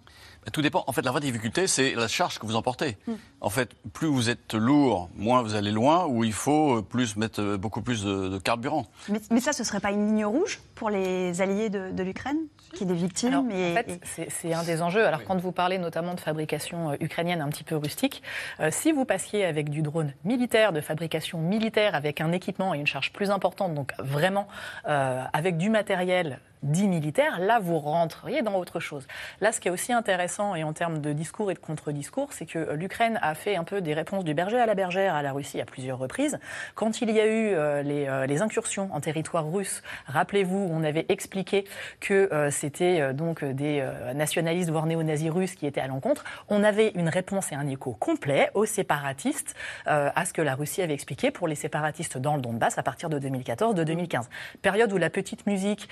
[0.52, 0.84] Tout dépend.
[0.88, 2.98] En fait, la vraie difficulté, c'est la charge que vous emportez.
[3.08, 3.14] Hmm.
[3.42, 7.42] En fait, plus vous êtes lourd, moins vous allez loin, ou il faut plus mettre
[7.42, 8.86] euh, beaucoup plus de, carburant.
[9.32, 12.38] Mais, ça, ce ne serait pas une ligne rouge pour les alliés de, l'Ukraine
[12.74, 15.06] qui est des victimes En fait, c'est un des enjeux.
[15.06, 18.22] Alors, quand vous parlez notamment de fabrication euh, ukrainienne un petit peu rustique,
[18.60, 22.80] euh, si vous passiez avec du drone militaire, de fabrication militaire, avec un équipement et
[22.80, 24.48] une charge plus importante, donc vraiment
[24.86, 29.08] avec du matériel dit militaire, là, vous rentreriez dans autre chose.
[29.42, 32.46] Là, ce qui est aussi intéressant, et en termes de discours et de contre-discours, c'est
[32.46, 35.32] que l'Ukraine a fait un peu des réponses du berger à la bergère à la
[35.32, 36.40] Russie à plusieurs reprises.
[36.76, 41.06] Quand il y a eu euh, euh, les, incursions en territoire russe, rappelez-vous, on avait
[41.10, 41.66] expliqué
[42.00, 46.24] que euh, c'était donc des nationalistes, voire néo-nazis russes qui étaient à l'encontre.
[46.50, 50.82] On avait une réponse et un écho complet aux séparatistes, à ce que la Russie
[50.82, 54.30] avait expliqué pour les séparatistes dans le Donbass à partir de 2014, de 2015.
[54.62, 55.88] Période où la petite musique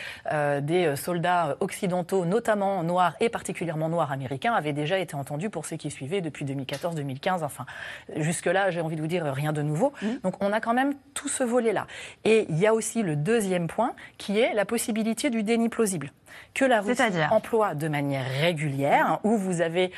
[0.61, 5.65] des euh, soldats occidentaux, notamment noirs et particulièrement noirs américains, avaient déjà été entendus pour
[5.65, 7.43] ceux qui suivaient depuis 2014-2015.
[7.43, 7.65] Enfin,
[8.15, 9.93] jusque-là, j'ai envie de vous dire rien de nouveau.
[10.01, 10.07] Mmh.
[10.23, 11.87] Donc on a quand même tout ce volet-là.
[12.23, 16.11] Et il y a aussi le deuxième point qui est la possibilité du déni plausible
[16.53, 19.91] que la Russie emploie de manière régulière, où vous avez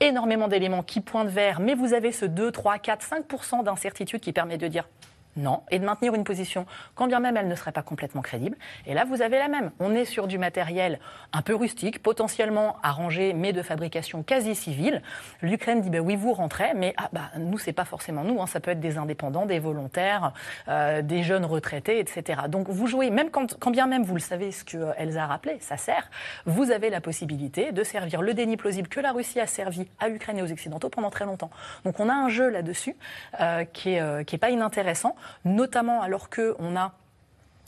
[0.00, 4.32] énormément d'éléments qui pointent vers, mais vous avez ce 2, 3, 4, 5% d'incertitude qui
[4.32, 4.88] permet de dire
[5.36, 8.56] non, et de maintenir une position, quand bien même elle ne serait pas complètement crédible.
[8.86, 9.70] Et là, vous avez la même.
[9.80, 10.98] On est sur du matériel
[11.32, 15.02] un peu rustique, potentiellement arrangé, mais de fabrication quasi civile.
[15.42, 18.46] L'Ukraine dit, bah oui, vous rentrez, mais ah, bah, nous, c'est pas forcément nous, hein.
[18.46, 20.32] ça peut être des indépendants, des volontaires,
[20.68, 22.42] euh, des jeunes retraités, etc.
[22.48, 25.26] Donc vous jouez, même quand, quand bien même vous le savez, ce que Elsa a
[25.26, 26.10] rappelé, ça sert,
[26.46, 30.08] vous avez la possibilité de servir le déni plausible que la Russie a servi à
[30.08, 31.50] l'Ukraine et aux Occidentaux pendant très longtemps.
[31.84, 32.96] Donc on a un jeu là-dessus
[33.40, 36.92] euh, qui, est, euh, qui est pas inintéressant notamment alors qu'on a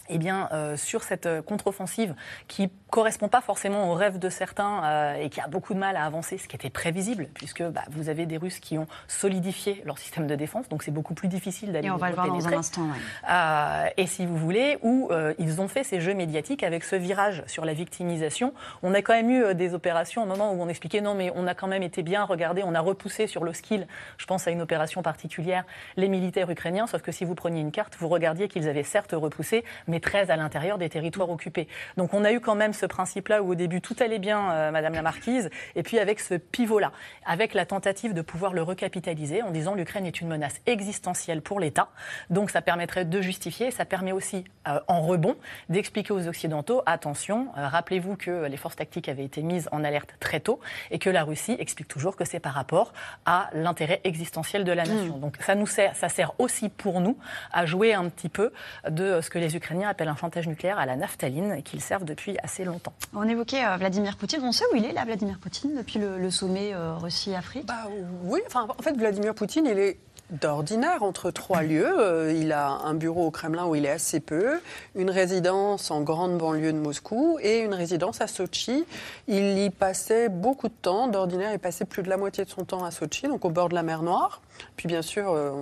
[0.08, 2.14] eh bien, euh, sur cette euh, contre-offensive
[2.48, 5.96] qui correspond pas forcément au rêve de certains euh, et qui a beaucoup de mal
[5.96, 9.82] à avancer, ce qui était prévisible, puisque bah, vous avez des Russes qui ont solidifié
[9.84, 11.88] leur système de défense, donc c'est beaucoup plus difficile d'aller.
[11.88, 12.82] Et on va le voir dans un instant.
[12.82, 13.94] Ouais.
[13.96, 17.64] et si vous voulez, où ils ont fait ces jeux médiatiques avec ce virage sur
[17.64, 18.54] la victimisation.
[18.82, 21.46] On a quand même eu des opérations au moment où on expliquait non, mais on
[21.46, 23.86] a quand même été bien regardé, on a repoussé sur le skill.
[24.18, 25.64] Je pense à une opération particulière
[25.96, 29.12] les militaires ukrainiens, sauf que si vous preniez une carte, vous regardiez qu'ils avaient certes
[29.12, 31.68] repoussé, mais 13 à l'intérieur des territoires occupés.
[31.96, 34.70] Donc on a eu quand même ce principe-là où au début tout allait bien, euh,
[34.70, 36.92] Madame la Marquise, et puis avec ce pivot-là,
[37.24, 41.60] avec la tentative de pouvoir le recapitaliser en disant l'Ukraine est une menace existentielle pour
[41.60, 41.88] l'État.
[42.30, 45.36] Donc ça permettrait de justifier, ça permet aussi euh, en rebond
[45.68, 50.14] d'expliquer aux Occidentaux, attention, euh, rappelez-vous que les forces tactiques avaient été mises en alerte
[50.20, 52.92] très tôt et que la Russie explique toujours que c'est par rapport
[53.24, 55.18] à l'intérêt existentiel de la nation.
[55.18, 57.18] Donc ça nous sert, ça sert aussi pour nous
[57.52, 58.52] à jouer un petit peu
[58.88, 62.36] de ce que les Ukrainiens appelle un chantage nucléaire à la naphtaline qu'ils servent depuis
[62.42, 62.92] assez longtemps.
[63.14, 64.40] On évoquait euh, Vladimir Poutine.
[64.42, 67.66] On sait où il est là, Vladimir Poutine, depuis le, sommet euh, Russie-Afrique?
[67.66, 67.88] Bah,
[68.24, 69.98] Oui, enfin, en fait, Vladimir Poutine, il est
[70.30, 72.00] d'ordinaire entre trois lieux.
[72.00, 74.60] Euh, il a un bureau au Kremlin où il est assez peu,
[74.94, 78.84] une résidence en grande banlieue de Moscou et une résidence à Sochi.
[79.28, 81.08] Il y passait beaucoup de temps.
[81.08, 83.68] D'ordinaire, il passait plus de la moitié de son temps à Sochi, donc au bord
[83.68, 84.40] de la mer Noire.
[84.76, 85.52] Puis bien sûr, euh,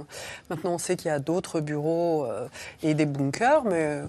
[0.48, 2.46] maintenant on sait qu'il y a d'autres bureaux euh,
[2.82, 4.00] et des bunkers, mais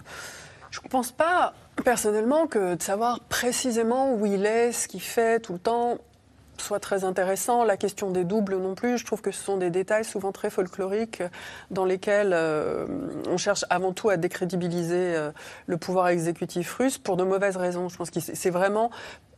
[0.72, 5.39] je ne pense pas personnellement que de savoir précisément où il est, ce qu'il fait
[5.39, 5.98] tout le temps,
[6.62, 7.63] soit très intéressant.
[7.63, 8.98] La question des doubles non plus.
[8.98, 11.24] Je trouve que ce sont des détails souvent très folkloriques
[11.72, 12.86] dans lesquels euh,
[13.30, 15.32] on cherche avant tout à décrédibiliser euh,
[15.68, 17.89] le pouvoir exécutif russe pour de mauvaises raisons.
[17.89, 18.91] Je pense que c'est vraiment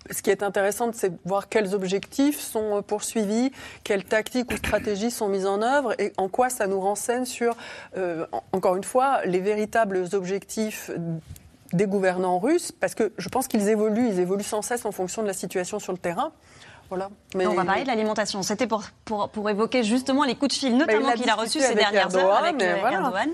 [0.09, 3.51] ce qui est intéressant, c'est de voir quels objectifs sont euh, poursuivis,
[3.83, 7.55] quelles tactiques ou stratégies sont mises en œuvre et en quoi ça nous renseigne sur,
[8.53, 10.91] encore une fois, les véritables objectifs
[11.73, 15.21] des gouvernants russes, parce que je pense qu'ils évoluent, ils évoluent sans cesse en fonction
[15.21, 16.31] de la situation sur le terrain.
[17.35, 17.47] Mais...
[17.47, 18.41] On va parler de l'alimentation.
[18.43, 21.75] C'était pour, pour, pour, évoquer justement les coups de fil, notamment qu'il a reçus ces
[21.75, 23.29] dernières heures avec euh, Erdogan.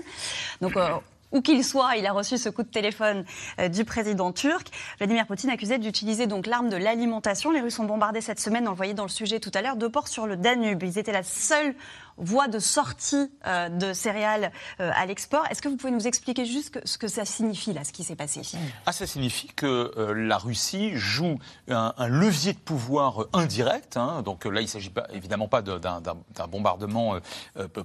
[0.60, 0.88] Donc, euh,
[1.34, 3.24] où qu'il soit, il a reçu ce coup de téléphone
[3.58, 4.68] euh, du président turc.
[4.98, 7.50] Vladimir Poutine accusé d'utiliser donc l'arme de l'alimentation.
[7.50, 9.76] Les Russes ont bombardé cette semaine, on le voyait dans le sujet tout à l'heure,
[9.76, 10.82] deux ports sur le Danube.
[10.82, 11.74] Ils étaient la seule
[12.16, 15.44] voie de sortie euh, de céréales euh, à l'export.
[15.50, 18.16] Est-ce que vous pouvez nous expliquer juste ce que ça signifie, là, ce qui s'est
[18.16, 18.42] passé?
[18.86, 23.96] Ah, Ça signifie que euh, la Russie joue un, levier de pouvoir indirect.
[23.96, 24.22] Hein.
[24.22, 26.00] donc là, il ne s'agit pas, évidemment pas d'un
[26.48, 27.18] bombardement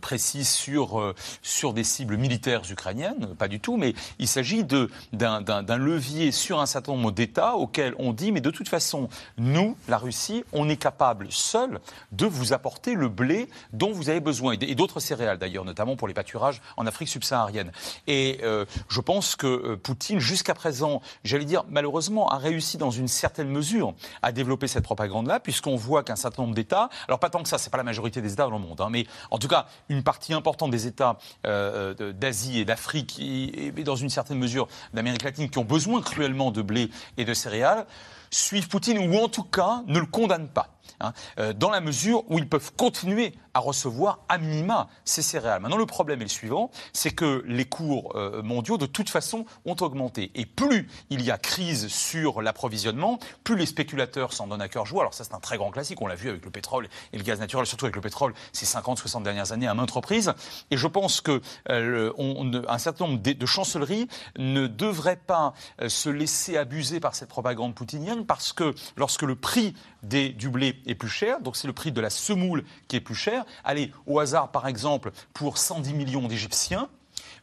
[0.01, 6.31] précis sur, sur des cibles militaires ukrainiennes, pas du tout, mais il s'agit d'un levier
[6.31, 10.43] sur un certain nombre d'États auxquels on dit, mais de toute façon, nous, la Russie,
[10.51, 11.79] on est capable seul
[12.11, 16.07] de vous apporter le blé dont vous avez besoin, et d'autres céréales d'ailleurs, notamment pour
[16.07, 17.71] les pâturages en Afrique subsaharienne.
[18.07, 22.91] Et euh, je pense que euh, Poutine, jusqu'à présent, j'allais dire malheureusement, a réussi dans
[22.91, 27.29] une certaine mesure à développer cette propagande-là, puisqu'on voit qu'un certain nombre d'États, alors pas
[27.29, 29.37] tant que ça, c'est pas la majorité des États dans le monde, hein, mais en
[29.37, 34.37] tout cas une partie importante des États euh, d'Asie et d'Afrique, et dans une certaine
[34.37, 37.85] mesure d'Amérique latine, qui ont besoin cruellement de blé et de céréales,
[38.31, 40.78] suivent Poutine ou en tout cas ne le condamnent pas.
[41.01, 41.13] Hein,
[41.55, 45.61] dans la mesure où ils peuvent continuer à recevoir à minima ces céréales.
[45.61, 49.45] Maintenant, le problème est le suivant, c'est que les cours euh, mondiaux, de toute façon,
[49.65, 50.31] ont augmenté.
[50.35, 54.85] Et plus il y a crise sur l'approvisionnement, plus les spéculateurs s'en donnent à cœur
[54.85, 55.01] joie.
[55.01, 57.23] Alors ça, c'est un très grand classique, on l'a vu avec le pétrole et le
[57.23, 60.33] gaz naturel, surtout avec le pétrole, ces 50-60 dernières années à maintes reprises.
[60.71, 64.07] Et je pense qu'un euh, certain nombre de, chancelleries
[64.37, 69.35] ne devraient pas euh, se laisser abuser par cette propagande poutinienne, parce que lorsque le
[69.35, 72.95] prix des, du blé est plus cher, donc c'est le prix de la semoule qui
[72.95, 76.89] est plus cher, Allez, au hasard, par exemple, pour 110 millions d'Égyptiens,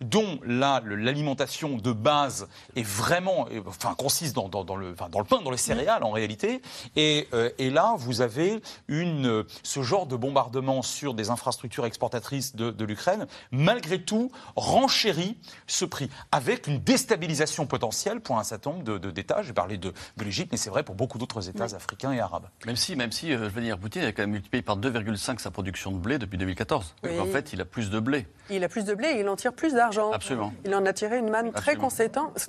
[0.01, 5.57] dont l'alimentation de base est vraiment, enfin, consiste dans, le, dans le pain, dans les
[5.57, 6.63] céréales en réalité.
[6.97, 12.85] Euh, et, là, vous avez une, ce genre de bombardement sur des infrastructures exportatrices de,
[12.85, 19.43] l'Ukraine, malgré tout, renchérit ce prix, avec une déstabilisation potentielle pour un certain nombre d'États.
[19.43, 22.49] J'ai parlé de, l'Égypte, mais c'est vrai pour beaucoup d'autres États africains et arabes.
[22.67, 25.39] Même si, même si, euh, je veux dire, Poutine a quand même multiplié par 2,5
[25.39, 26.95] sa production de blé depuis 2014.
[27.05, 28.27] en fait, il a plus de blé.
[28.51, 29.86] Il a plus de blé et il en tire plus d'argent.
[30.13, 30.53] Absolument.
[30.65, 31.77] Il en a tiré une manne très,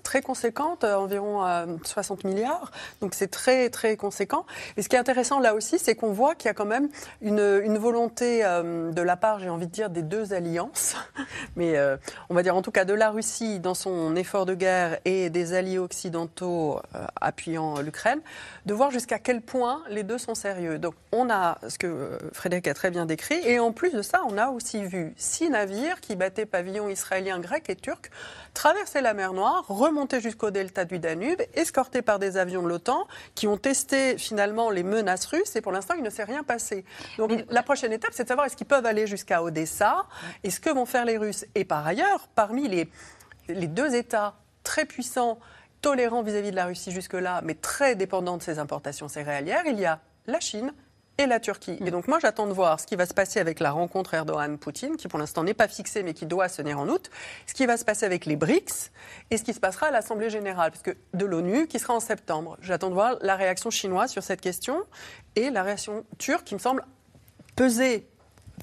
[0.04, 1.44] très conséquente, euh, environ
[1.84, 2.72] 60 euh, milliards.
[3.02, 4.46] Donc c'est très, très conséquent.
[4.76, 6.90] Et ce qui est intéressant là aussi, c'est qu'on voit qu'il y a quand même
[7.22, 10.96] une, volonté euh, de la part, j'ai envie de dire, des deux alliances,
[11.56, 11.78] mais
[12.30, 15.30] on va dire en tout cas de la Russie dans son effort de guerre et
[15.30, 16.80] des alliés occidentaux
[17.22, 18.20] appuyant l'Ukraine,
[18.66, 20.80] de voir jusqu'à quel point les deux sont sérieux.
[20.80, 24.22] Donc on a ce que Frédéric a très bien décrit, et en plus de ça,
[24.28, 28.10] on a aussi vu six navires qui battaient pavillon israélien Israéliens, Grecs et Turcs
[28.54, 33.08] traverser la mer Noire, remonter jusqu'au delta du Danube, escortés par des avions de l'OTAN
[33.36, 36.86] qui ont testé finalement les menaces russes et pour l'instant il ne s'est rien passé.
[37.18, 40.06] Donc la prochaine étape c'est de savoir est-ce qu'ils peuvent aller jusqu'à Odessa
[40.44, 41.46] et ce que vont faire les Russes.
[41.56, 42.90] Et par ailleurs, parmi les,
[43.48, 45.40] les deux États très puissants,
[45.82, 49.86] tolérants vis-à-vis de la Russie jusque-là, mais très dépendants de ses importations céréalières, il y
[49.86, 50.74] a la Chine,
[51.18, 51.78] et la Turquie.
[51.86, 54.98] Et donc moi j'attends de voir ce qui va se passer avec la rencontre Erdogan-Poutine,
[54.98, 57.10] qui pour l'instant n'est pas fixée mais qui doit se tenir en août,
[57.46, 58.92] ce qui va se passer avec les BRICS
[59.32, 62.00] et ce qui se passera à l'Assemblée générale parce que de l'ONU qui sera en
[62.00, 62.58] septembre.
[62.62, 64.84] J'attends de voir la réaction chinoise sur cette question
[65.36, 66.86] et la réaction turque qui me semble
[67.56, 68.08] peser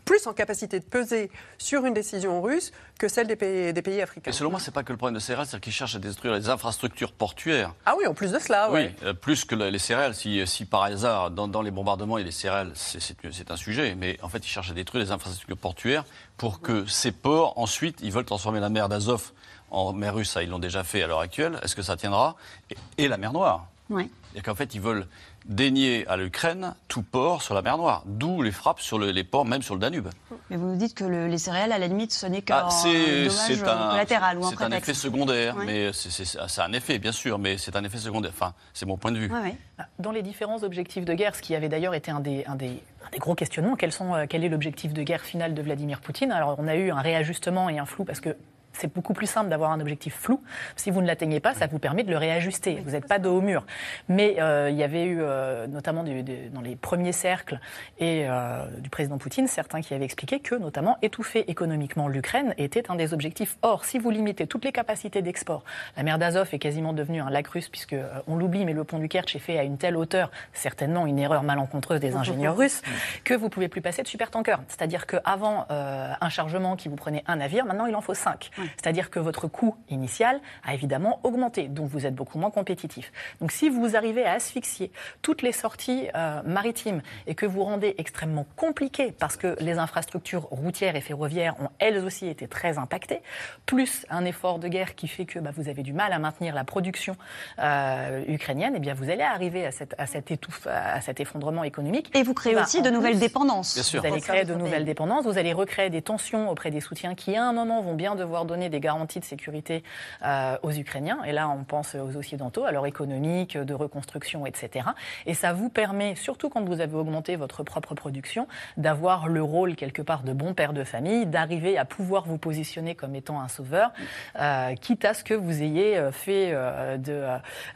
[0.04, 4.00] plus en capacité de peser sur une décision russe que celle des pays, des pays
[4.00, 4.30] africains.
[4.30, 6.34] Et selon moi, c'est pas que le problème de céréales, c'est qu'ils cherchent à détruire
[6.34, 7.74] les infrastructures portuaires.
[7.86, 8.90] Ah oui, en plus de cela, oui.
[9.02, 10.14] Euh, plus que les céréales.
[10.14, 13.56] Si, si par hasard, dans, dans, les bombardements, il y a des céréales, c'est un
[13.56, 13.94] sujet.
[13.94, 16.04] Mais en fait, ils cherchent à détruire les infrastructures portuaires
[16.36, 19.32] pour que ces ports, ensuite, ils veulent transformer la mer d'Azov
[19.70, 20.30] en mer russe.
[20.30, 21.58] Ça, ils l'ont déjà fait à l'heure actuelle.
[21.62, 22.36] Est-ce que ça tiendra?
[22.70, 23.66] Et, et la mer Noire.
[23.90, 24.10] Oui.
[24.34, 25.06] Et qu'en fait, ils veulent
[25.46, 29.24] dénier à l'Ukraine tout port sur la mer Noire, d'où les frappes sur le, les
[29.24, 30.08] ports, même sur le Danube.
[30.50, 32.82] Mais vous nous dites que le, les céréales, à la limite, ce n'est qu'un ah,
[32.84, 37.38] dommage un, collatéral ou un C'est un effet secondaire, mais c'est un effet, bien sûr,
[37.38, 38.32] mais c'est un effet secondaire.
[38.34, 39.30] Enfin, c'est mon point de vue.
[39.32, 39.54] Oui.
[39.98, 42.82] Dans les différents objectifs de guerre, ce qui avait d'ailleurs été un des, un des
[43.14, 43.76] des gros questionnements.
[43.76, 46.32] Quels sont, euh, quel est l'objectif de guerre final de Vladimir Poutine?
[46.32, 48.36] Alors, on a eu un réajustement et un flou parce que
[48.74, 50.42] c'est beaucoup plus simple d'avoir un objectif flou.
[50.76, 52.82] Si vous ne l'atteignez pas, ça vous permet de le réajuster.
[52.84, 53.64] Vous n'êtes pas dos au mur.
[54.08, 57.60] Mais euh, il y avait eu, euh, notamment du, du, dans les premiers cercles
[57.98, 62.90] et euh, du président Poutine, certains qui avaient expliqué que, notamment, étouffer économiquement l'Ukraine était
[62.90, 63.56] un des objectifs.
[63.62, 65.64] Or, si vous limitez toutes les capacités d'export,
[65.96, 68.98] la mer d'Azov est quasiment devenue un lac russe, puisque on l'oublie, mais le pont
[68.98, 72.82] du Kerch est fait à une telle hauteur, certainement une erreur malencontreuse des ingénieurs russes,
[73.24, 74.60] que vous pouvez plus passer de supertankers.
[74.68, 78.50] C'est-à-dire qu'avant un chargement qui vous prenait un navire, maintenant il en faut cinq.
[78.76, 83.12] C'est-à-dire que votre coût initial a évidemment augmenté, donc vous êtes beaucoup moins compétitif.
[83.40, 84.90] Donc si vous arrivez à asphyxier
[85.22, 90.42] toutes les sorties euh, maritimes et que vous rendez extrêmement compliqué parce que les infrastructures
[90.50, 93.20] routières et ferroviaires ont elles aussi été très impactées,
[93.66, 96.54] plus un effort de guerre qui fait que bah, vous avez du mal à maintenir
[96.54, 97.16] la production
[97.58, 101.64] euh, ukrainienne, eh bien vous allez arriver à, cette, à, cet étouffe, à cet effondrement
[101.64, 102.10] économique.
[102.16, 103.74] Et vous créez aussi de nouvelles dépendances.
[103.74, 104.00] Bien sûr.
[104.00, 107.36] Vous allez créer de nouvelles dépendances, vous allez recréer des tensions auprès des soutiens qui
[107.36, 109.82] à un moment vont bien devoir donner des garanties de sécurité
[110.24, 111.18] euh, aux Ukrainiens.
[111.24, 114.88] Et là, on pense aux Occidentaux, à leur économique, de reconstruction, etc.
[115.26, 119.76] Et ça vous permet, surtout quand vous avez augmenté votre propre production, d'avoir le rôle
[119.76, 123.48] quelque part de bon père de famille, d'arriver à pouvoir vous positionner comme étant un
[123.48, 123.92] sauveur,
[124.40, 126.52] euh, quitte à ce que vous ayez euh, fait
[126.98, 127.26] de,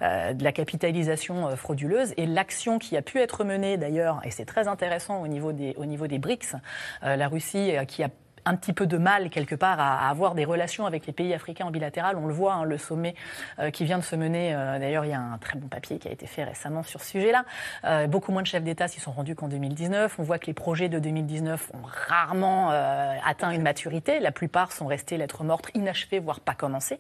[0.01, 2.15] de, la capitalisation frauduleuse.
[2.17, 5.75] Et l'action qui a pu être menée d'ailleurs, et c'est très intéressant au niveau des,
[5.77, 6.57] au niveau des BRICS,
[7.03, 8.09] la Russie qui a
[8.49, 11.67] un petit peu de mal quelque part à, avoir des relations avec les pays africains
[11.67, 12.17] en bilatéral.
[12.17, 13.15] On le voit, hein, le sommet
[13.59, 14.55] euh, qui vient de se mener.
[14.55, 17.01] Euh, D'ailleurs, il y a un très bon papier qui a été fait récemment sur
[17.03, 17.45] ce sujet-là.
[17.85, 20.19] Euh, beaucoup moins de chefs d'État s'y sont rendus qu'en 2019.
[20.19, 24.21] On voit que les projets de 2019 ont rarement atteint une maturité.
[24.21, 26.99] La plupart sont restés lettres mortes, inachevées, voire pas commencées.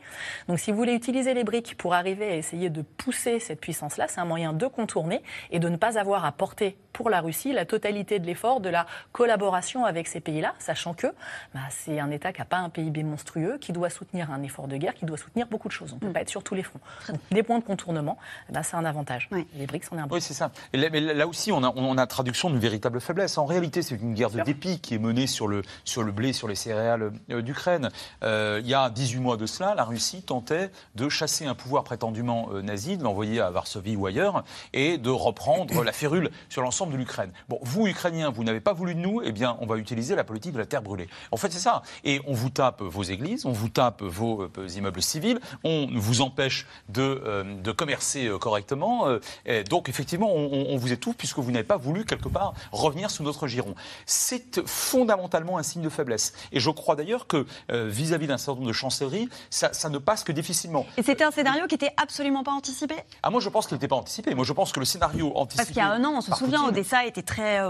[0.49, 4.07] Donc, si vous voulez utiliser les briques pour arriver à essayer de pousser cette puissance-là,
[4.09, 7.53] c'est un moyen de contourner et de ne pas avoir à porter pour la Russie
[7.53, 11.07] la totalité de l'effort de la collaboration avec ces pays-là, sachant que
[11.55, 14.69] bah, c'est un État qui n'a pas un PIB monstrueux, qui doit soutenir un effort
[14.69, 15.93] de guerre, qui doit soutenir beaucoup de choses.
[15.93, 16.13] On ne peut mmh.
[16.13, 16.81] pas être sur tous les fronts.
[17.09, 18.19] Donc, des points de contournement,
[18.51, 19.29] bah, c'est un avantage.
[19.33, 19.47] Oui.
[19.55, 20.51] Les BRICS en est un Oui, c'est ça.
[20.73, 23.39] Et là, mais là aussi, on a, on a traduction d'une véritable faiblesse.
[23.39, 26.33] En réalité, c'est une guerre de dépit qui est menée sur le, sur le blé,
[26.33, 27.91] sur les céréales euh, d'Ukraine.
[28.23, 31.85] Euh, il y a 18 mois de cela, la Russie tentait de chasser un pouvoir
[31.85, 36.63] prétendument euh, nazi, de l'envoyer à Varsovie ou ailleurs, et de reprendre la férule sur
[36.63, 37.33] l'ensemble de l'Ukraine.
[37.49, 40.25] Bon, vous, Ukrainiens, vous n'avez pas voulu de nous, eh bien, on va utiliser la
[40.25, 41.09] politique de la terre brûlée.
[41.31, 41.83] En fait, c'est ça.
[42.05, 46.21] Et on vous tape vos églises, on vous tape vos euh, immeubles civils, on vous
[46.21, 49.07] empêche de, euh, de commercer euh, correctement.
[49.47, 53.11] Et donc, effectivement, on, on, vous étouffe puisque vous n'avez pas voulu, quelque part, revenir
[53.11, 53.75] sous notre giron.
[54.07, 56.33] C'est fondamentalement un signe de faiblesse.
[56.53, 60.25] Et je crois d'ailleurs que vis-à-vis d'un certain nombre de chancelleries, ça, ça, ne passe
[60.25, 60.87] que difficilement.
[60.97, 62.97] Et c'était un scénario qui n'était absolument pas anticipé?
[63.23, 64.35] Ah, moi, je pense qu'il n'était pas anticipé.
[64.35, 65.57] Moi, je pense que le scénario anticipé.
[65.57, 67.61] Parce qu'il y a un an, on se souvient, Poutine, Odessa était très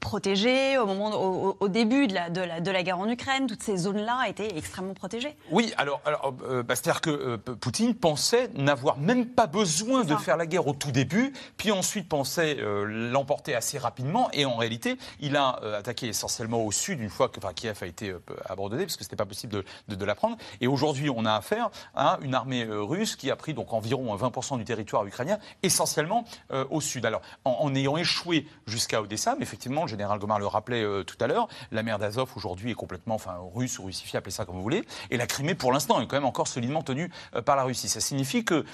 [0.00, 3.46] protégée au, moment, au, au début de la, de, la, de la guerre en Ukraine.
[3.46, 5.36] Toutes ces zones-là étaient extrêmement protégées.
[5.50, 10.16] Oui, alors, alors euh, bah, c'est-à-dire que euh, Poutine pensait n'avoir même pas besoin de
[10.16, 14.28] faire la guerre au tout début, puis ensuite pensait euh, l'emporter assez rapidement.
[14.32, 17.86] Et en réalité, il a attaqué essentiellement au sud une fois que enfin, Kiev a
[17.86, 18.14] été
[18.48, 20.36] abandonné, parce que c'était pas possible de, de, de la prendre.
[20.60, 24.58] Et aujourd'hui, on a affaire à une armée russe qui a pris donc environ 20%
[24.58, 26.24] du territoire ukrainien, essentiellement
[26.70, 27.06] au sud.
[27.06, 31.02] Alors, en, en ayant échoué jusqu'à Odessa, mais effectivement, le général Gomar le rappelait euh,
[31.02, 34.44] tout à l'heure, la mer d'Azov aujourd'hui est complètement enfin, russe ou russifiée, appelez ça
[34.44, 37.42] comme vous voulez, et la Crimée pour l'instant est quand même encore solidement tenue euh,
[37.42, 37.88] par la Russie.
[37.88, 38.64] Ça signifie que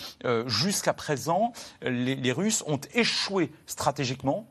[0.46, 4.46] jusqu'à présent, les, les Russes ont échoué stratégiquement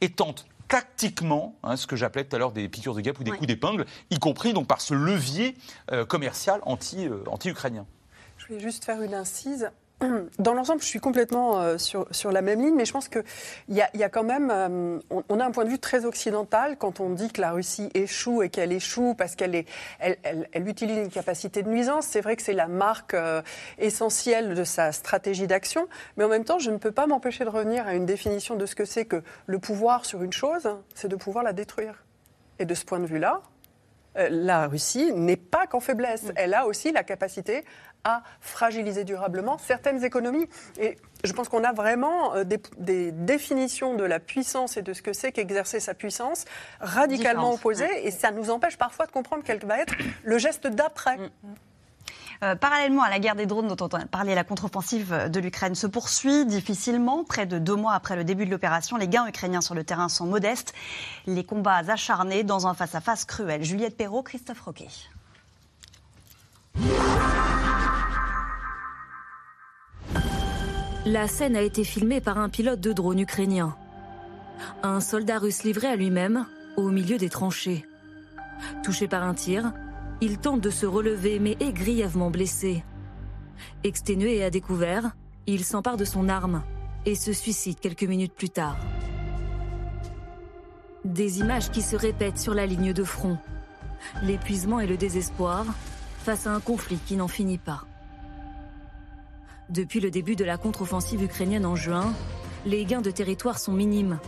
[0.00, 3.24] et tentent tactiquement, hein, ce que j'appelais tout à l'heure des piqûres de guêpe ou
[3.24, 5.56] des coups d'épingle, y compris donc par ce levier
[5.90, 7.86] euh, commercial anti, euh, anti-ukrainien.
[8.38, 9.70] Je voulais juste faire une incise.
[10.38, 13.22] Dans l'ensemble, je suis complètement euh, sur, la même ligne, mais je pense qu'il
[13.68, 14.50] y, a, quand même.
[14.50, 14.98] Euh,
[15.28, 18.42] on, a un point de vue très occidental quand on dit que la Russie échoue
[18.42, 19.64] et qu'elle échoue parce qu'elle
[20.54, 22.06] utilise une capacité de nuisance.
[22.06, 23.42] C'est vrai que c'est la marque euh,
[23.78, 25.86] essentielle de sa stratégie d'action,
[26.16, 28.66] mais en même temps, je ne peux pas m'empêcher de revenir à une définition de
[28.66, 32.04] ce que c'est que le pouvoir sur une chose, c'est de pouvoir la détruire.
[32.58, 33.40] Et de ce point de vue-là,
[34.16, 36.24] la Russie n'est pas qu'en faiblesse.
[36.24, 36.32] Mm.
[36.36, 37.64] Elle a aussi la capacité
[38.04, 40.48] à fragiliser durablement certaines économies.
[40.78, 45.02] Et je pense qu'on a vraiment euh, des, définitions de la puissance et de ce
[45.02, 46.44] que c'est qu'exercer sa puissance
[46.80, 48.06] radicalement opposées.
[48.06, 51.16] Et ça nous empêche parfois de comprendre quel va être le geste d'après.
[51.16, 51.30] Mm.
[52.42, 55.74] Euh, parallèlement à la guerre des drones dont on a parlé, la contre-offensive de l'Ukraine
[55.74, 57.22] se poursuit difficilement.
[57.22, 60.08] Près de deux mois après le début de l'opération, les gains ukrainiens sur le terrain
[60.08, 60.72] sont modestes.
[61.26, 63.62] Les combats acharnés dans un face-à-face cruel.
[63.62, 64.88] Juliette Perrault, Christophe Roquet.
[71.04, 73.76] La scène a été filmée par un pilote de drone ukrainien.
[74.82, 77.86] Un soldat russe livré à lui-même au milieu des tranchées.
[78.82, 79.72] Touché par un tir,
[80.20, 82.84] il tente de se relever mais est grièvement blessé.
[83.84, 85.16] Exténué et à découvert,
[85.46, 86.62] il s'empare de son arme
[87.06, 88.76] et se suicide quelques minutes plus tard.
[91.04, 93.38] Des images qui se répètent sur la ligne de front.
[94.22, 95.64] L'épuisement et le désespoir
[96.18, 97.84] face à un conflit qui n'en finit pas.
[99.70, 102.12] Depuis le début de la contre-offensive ukrainienne en juin,
[102.66, 104.18] les gains de territoire sont minimes.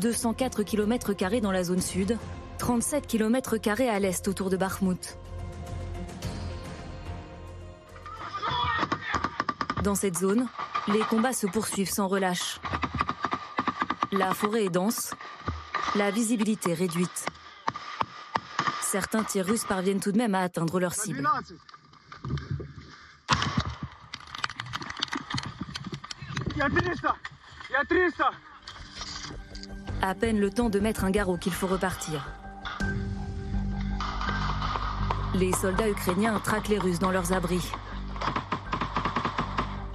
[0.00, 2.16] 204 km dans la zone sud,
[2.58, 3.56] 37 km
[3.90, 5.18] à l'est autour de Bakhmut.
[9.82, 10.46] Dans cette zone,
[10.86, 12.60] les combats se poursuivent sans relâche.
[14.12, 15.12] La forêt est dense,
[15.96, 17.26] la visibilité réduite.
[18.80, 21.28] Certains tirs russes parviennent tout de même à atteindre leur cible.
[30.00, 32.28] À peine le temps de mettre un garrot qu'il faut repartir.
[35.34, 37.72] Les soldats ukrainiens traquent les Russes dans leurs abris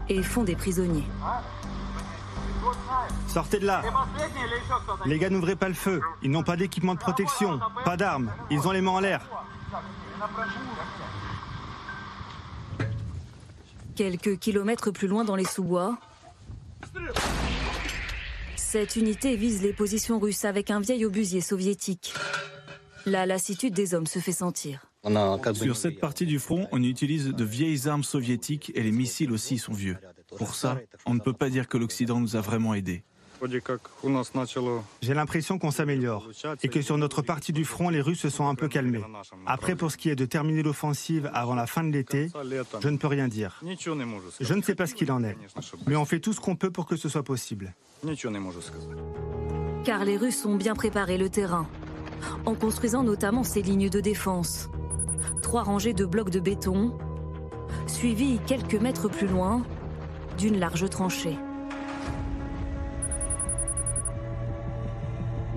[0.09, 1.07] et font des prisonniers.
[3.27, 3.83] Sortez de là
[5.05, 6.01] Les gars n'ouvrez pas le feu.
[6.21, 8.31] Ils n'ont pas d'équipement de protection, pas d'armes.
[8.49, 9.21] Ils ont les mains en l'air.
[13.95, 15.97] Quelques kilomètres plus loin dans les sous-bois,
[18.55, 22.13] cette unité vise les positions russes avec un vieil obusier soviétique.
[23.05, 24.86] La lassitude des hommes se fait sentir.
[25.53, 29.57] Sur cette partie du front, on utilise de vieilles armes soviétiques et les missiles aussi
[29.57, 29.97] sont vieux.
[30.37, 33.03] Pour ça, on ne peut pas dire que l'Occident nous a vraiment aidés.
[35.01, 36.27] J'ai l'impression qu'on s'améliore
[36.63, 39.03] et que sur notre partie du front, les Russes se sont un peu calmés.
[39.45, 42.29] Après, pour ce qui est de terminer l'offensive avant la fin de l'été,
[42.81, 43.61] je ne peux rien dire.
[44.39, 45.37] Je ne sais pas ce qu'il en est,
[45.85, 47.73] mais on fait tout ce qu'on peut pour que ce soit possible.
[49.83, 51.67] Car les Russes ont bien préparé le terrain,
[52.45, 54.69] en construisant notamment ces lignes de défense.
[55.41, 56.93] Trois rangées de blocs de béton,
[57.87, 59.63] suivies quelques mètres plus loin
[60.37, 61.37] d'une large tranchée.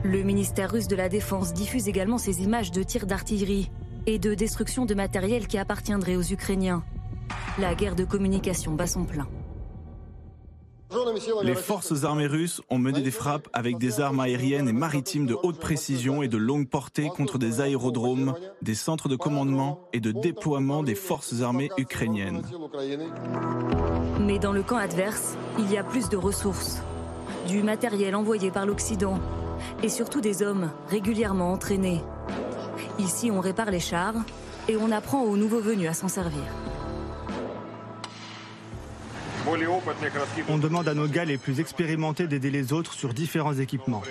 [0.02, 3.70] Le ministère russe de la Défense diffuse également ces images de tirs d'artillerie
[4.06, 6.82] et de destruction de matériel qui appartiendrait aux Ukrainiens.
[7.58, 9.28] La guerre de communication bat son plein.
[11.42, 15.36] Les forces armées russes ont mené des frappes avec des armes aériennes et maritimes de
[15.42, 20.10] haute précision et de longue portée contre des aérodromes, des centres de commandement et de
[20.12, 22.42] déploiement des forces armées ukrainiennes.
[24.20, 26.82] Mais dans le camp adverse, il y a plus de ressources.
[27.46, 29.18] Du matériel envoyé par l'Occident
[29.82, 32.02] et surtout des hommes régulièrement entraînés.
[32.98, 34.14] Ici, on répare les chars
[34.68, 36.42] et on apprend aux nouveaux venus à s'en servir.
[40.48, 44.02] On demande à nos gars les plus expérimentés d'aider les autres sur différents équipements.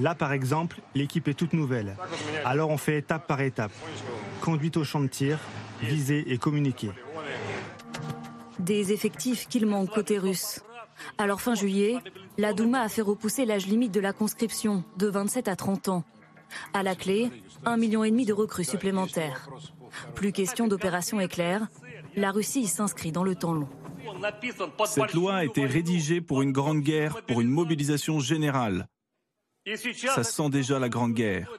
[0.00, 1.96] Là, par exemple, l'équipe est toute nouvelle.
[2.44, 3.72] Alors on fait étape par étape.
[4.40, 5.38] Conduite au champ de tir,
[5.82, 6.90] viser et communiquer.
[8.58, 10.60] Des effectifs qu'il manque côté russe.
[11.16, 11.98] Alors fin juillet,
[12.38, 16.04] la Douma a fait repousser l'âge limite de la conscription de 27 à 30 ans.
[16.72, 17.30] À la clé,
[17.64, 19.48] un million et demi de recrues supplémentaires.
[20.14, 21.68] Plus question d'opération éclair,
[22.16, 23.68] la Russie s'inscrit dans le temps long.
[24.86, 28.88] Cette loi a été rédigée pour une grande guerre, pour une mobilisation générale.
[30.14, 31.50] Ça sent déjà la Grande Guerre.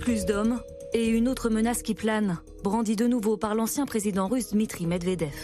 [0.00, 0.60] Plus d'hommes
[0.94, 5.34] et une autre menace qui plane, brandie de nouveau par l'ancien président russe Dmitri Medvedev.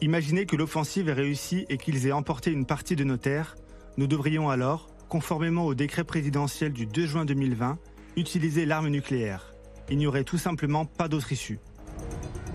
[0.00, 3.56] Imaginez que l'offensive ait réussi et qu'ils aient emporté une partie de nos terres.
[3.96, 7.78] Nous devrions alors, conformément au décret présidentiel du 2 juin 2020,
[8.16, 9.52] utiliser l'arme nucléaire.
[9.90, 11.60] Il n'y aurait tout simplement pas d'autre issue.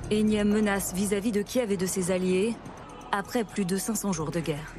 [0.09, 2.55] Énième menace vis-à-vis de Kiev et de ses alliés,
[3.11, 4.73] après plus de 500 jours de guerre.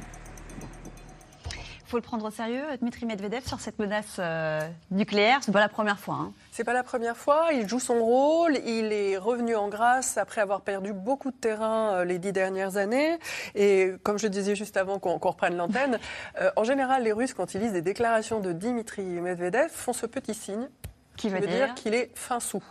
[1.53, 5.37] Il faut le prendre au sérieux, Dmitri Medvedev, sur cette menace euh, nucléaire.
[5.43, 6.15] C'est pas la première fois.
[6.15, 6.33] Hein.
[6.51, 7.49] C'est pas la première fois.
[7.53, 8.57] Il joue son rôle.
[8.65, 12.77] Il est revenu en grâce après avoir perdu beaucoup de terrain euh, les dix dernières
[12.77, 13.19] années.
[13.53, 15.99] Et comme je disais juste avant qu'on reprenne l'antenne,
[16.41, 20.07] euh, en général, les Russes, quand ils lisent des déclarations de Dmitri Medvedev, font ce
[20.07, 20.67] petit signe
[21.17, 21.75] qui veut dire, dire?
[21.75, 22.63] qu'il est fin sous.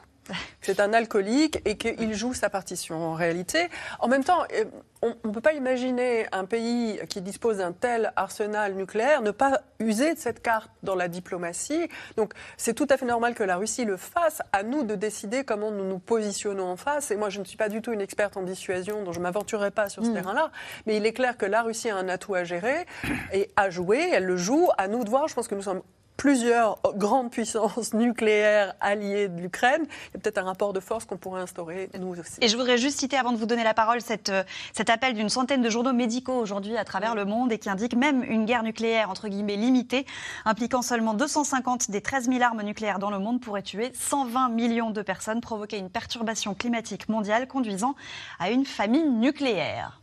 [0.61, 3.69] C'est un alcoolique et qu'il joue sa partition en réalité.
[4.01, 4.65] En même temps, euh,
[5.03, 9.61] on ne peut pas imaginer un pays qui dispose d'un tel arsenal nucléaire ne pas
[9.79, 11.89] user de cette carte dans la diplomatie.
[12.17, 14.43] Donc c'est tout à fait normal que la Russie le fasse.
[14.53, 17.11] À nous de décider comment nous nous positionnons en face.
[17.11, 19.23] Et moi, je ne suis pas du tout une experte en dissuasion, donc je ne
[19.25, 20.15] m'aventurerai pas sur ce Mm.
[20.15, 20.51] terrain-là.
[20.87, 22.87] Mais il est clair que la Russie a un atout à gérer
[23.33, 24.09] et à jouer.
[24.13, 24.69] Elle le joue.
[24.77, 25.29] À nous de voir.
[25.29, 25.83] Je pense que nous sommes
[26.19, 29.83] plusieurs grandes puissances nucléaires alliées de l'Ukraine.
[29.87, 32.35] Il y a peut-être un rapport de force qu'on pourrait instaurer nous aussi.
[32.43, 34.43] Et je voudrais juste citer, avant de vous donner la parole, cette, euh,
[34.75, 37.95] cet appel d'une centaine de journaux médicaux aujourd'hui à travers le monde et qui indique
[37.95, 40.05] même une guerre nucléaire, entre guillemets, limitée,
[40.45, 44.91] impliquant seulement 250 des 13 000 armes nucléaires dans le monde, pourrait tuer 120 millions
[44.91, 47.95] de personnes, provoquer une perturbation climatique mondiale conduisant
[48.41, 50.01] à une famine nucléaire.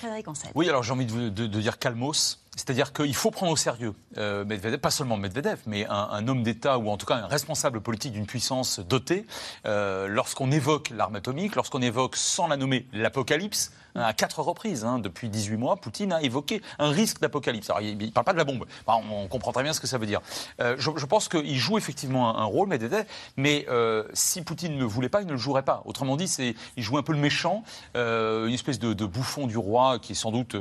[0.00, 0.50] Frédéric Ancel.
[0.54, 2.38] Oui, alors j'ai envie de, vous- de- de dire calmos.
[2.56, 4.44] C'est-à-dire qu'il faut prendre au sérieux euh,
[4.82, 8.26] pas seulement Medvedev, mais un, homme d'État ou en tout cas un responsable politique d'une
[8.26, 9.24] puissance dotée.
[9.66, 14.84] Euh, lorsqu'on évoque l'arme atomique, lorsqu'on évoque, sans la nommer, l'apocalypse, hein, à quatre reprises,
[14.84, 17.70] hein, depuis 18 mois, Poutine a évoqué un risque d'apocalypse.
[17.70, 19.98] Alors il ne parle pas de la bombe, on, comprend très bien ce que ça
[19.98, 20.20] veut dire.
[20.60, 23.04] Euh, je, pense qu'il joue effectivement un, rôle, Medvedev,
[23.36, 23.66] mais
[24.12, 25.82] si Poutine ne voulait pas, il ne le jouerait pas.
[25.84, 27.62] Autrement dit, il joue un peu le méchant,
[27.94, 30.56] une espèce de, de bouffon du roi qui est sans doute,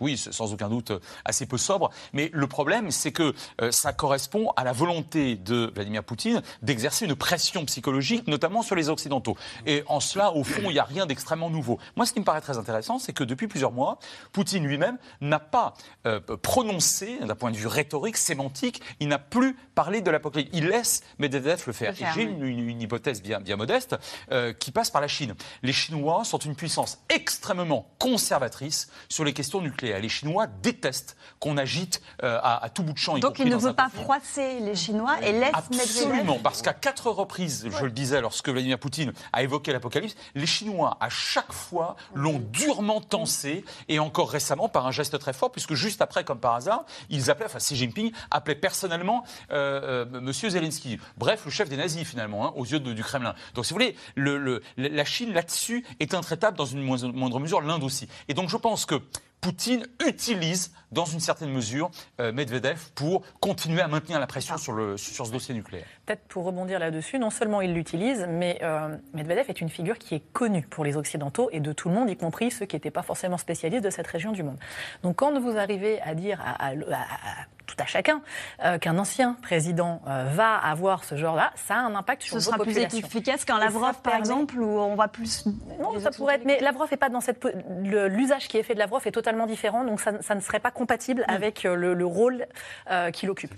[0.00, 1.00] oui, sans aucun doute, euh,
[1.40, 1.90] assez peu sobre.
[2.12, 7.06] Mais le problème, c'est que euh, ça correspond à la volonté de Vladimir Poutine d'exercer
[7.06, 9.36] une pression psychologique, notamment sur les Occidentaux.
[9.66, 11.78] Et en cela, au fond, il n'y a rien d'extrêmement nouveau.
[11.96, 13.98] Moi, ce qui me paraît très intéressant, c'est que depuis plusieurs mois,
[14.32, 15.72] Poutine lui-même n'a pas
[16.06, 20.50] euh, prononcé, d'un point de vue rhétorique, sémantique, il n'a plus parlé de l'apocalypse.
[20.52, 21.92] Il laisse Medvedev le faire.
[21.92, 23.96] Et j'ai une, une- une hypothèse bien, bien modeste
[24.30, 25.34] euh, qui passe par la Chine.
[25.62, 30.00] Les Chinois sont une puissance extrêmement conservatrice sur les questions nucléaires.
[30.00, 33.18] Les Chinois détestent qu'on agite euh, à, à tout bout de champ.
[33.18, 34.02] Donc il ne veut pas conflit.
[34.02, 38.78] froisser les Chinois et laisse Absolument, parce qu'à quatre reprises, je le disais, lorsque Vladimir
[38.78, 44.68] Poutine a évoqué l'apocalypse, les Chinois, à chaque fois, l'ont durement tensé, et encore récemment
[44.68, 47.76] par un geste très fort, puisque juste après, comme par hasard, ils appelaient, enfin Xi
[47.76, 50.98] Jinping appelait personnellement euh, euh, Monsieur Zelensky.
[51.16, 53.34] Bref, le chef des nazis, finalement, hein, aux yeux de- du Kremlin.
[53.54, 57.60] Donc, si vous voulez, le- le- la Chine, là-dessus, est intraitable dans une moindre mesure,
[57.60, 58.08] l'Inde aussi.
[58.28, 59.00] Et donc, je pense que
[59.40, 64.72] Poutine utilise, dans une certaine mesure, euh, Medvedev pour continuer à maintenir la pression sur,
[64.72, 65.86] le, sur ce dossier nucléaire.
[66.10, 70.16] Peut-être pour rebondir là-dessus, non seulement il l'utilise, mais euh, Medvedev est une figure qui
[70.16, 72.90] est connue pour les Occidentaux et de tout le monde, y compris ceux qui n'étaient
[72.90, 74.58] pas forcément spécialistes de cette région du monde.
[75.04, 78.20] Donc quand vous arrivez à dire à, à- à- à tout à chacun
[78.64, 82.38] euh, qu'un ancien président euh, va avoir ce genre-là, ça a un impact sur Ce
[82.38, 82.98] vos sera plus populations.
[83.06, 85.46] efficace qu'un Lavrov, par permet- exemple, où on va plus.
[85.78, 86.44] Non, ça pourrait être.
[86.44, 87.46] Mais Lavrov est pas dans cette.
[87.84, 90.72] L'usage qui est fait de Lavrov est totalement différent, donc ça, ça ne serait pas
[90.72, 92.46] compatible avec euh, le, le rôle
[92.90, 93.54] euh, qu'il occupe.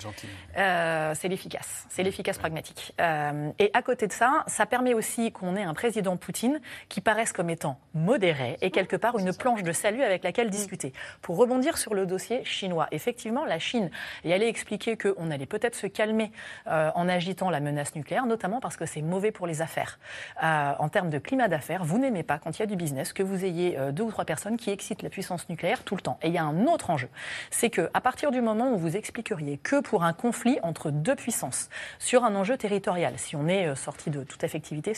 [0.58, 2.92] Euh, c'est l'efficace, c'est l'efficace pragmatique.
[3.00, 7.00] Euh, et à côté de ça, ça permet aussi qu'on ait un président Poutine qui
[7.00, 10.92] paraisse comme étant modéré et quelque part une planche de salut avec laquelle discuter.
[11.20, 13.90] Pour rebondir sur le dossier chinois, effectivement, la Chine
[14.24, 16.32] est allée expliquer qu'on allait peut-être se calmer
[16.66, 20.00] euh, en agitant la menace nucléaire, notamment parce que c'est mauvais pour les affaires.
[20.42, 23.12] Euh, en termes de climat d'affaires, vous n'aimez pas quand il y a du business
[23.12, 26.18] que vous ayez deux ou trois personnes qui excitent la puissance nucléaire tout le temps.
[26.22, 27.08] Et il y a un autre enjeu,
[27.50, 31.14] c'est que à partir du moment où vous expliqueriez que pour un conflit entre deux
[31.14, 31.68] puissances
[32.00, 34.92] sur un enjeu territorial, si on est euh, sorti de toute effectivité,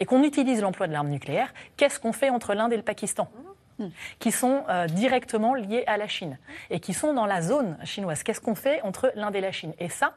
[0.00, 3.28] et qu'on utilise l'emploi de l'arme nucléaire, qu'est-ce qu'on fait entre l'Inde et le Pakistan?
[4.18, 6.38] Qui sont euh, directement liés à la Chine
[6.70, 8.22] et qui sont dans la zone chinoise.
[8.22, 9.72] Qu'est-ce qu'on fait entre l'Inde et la Chine?
[9.78, 10.14] Et ça,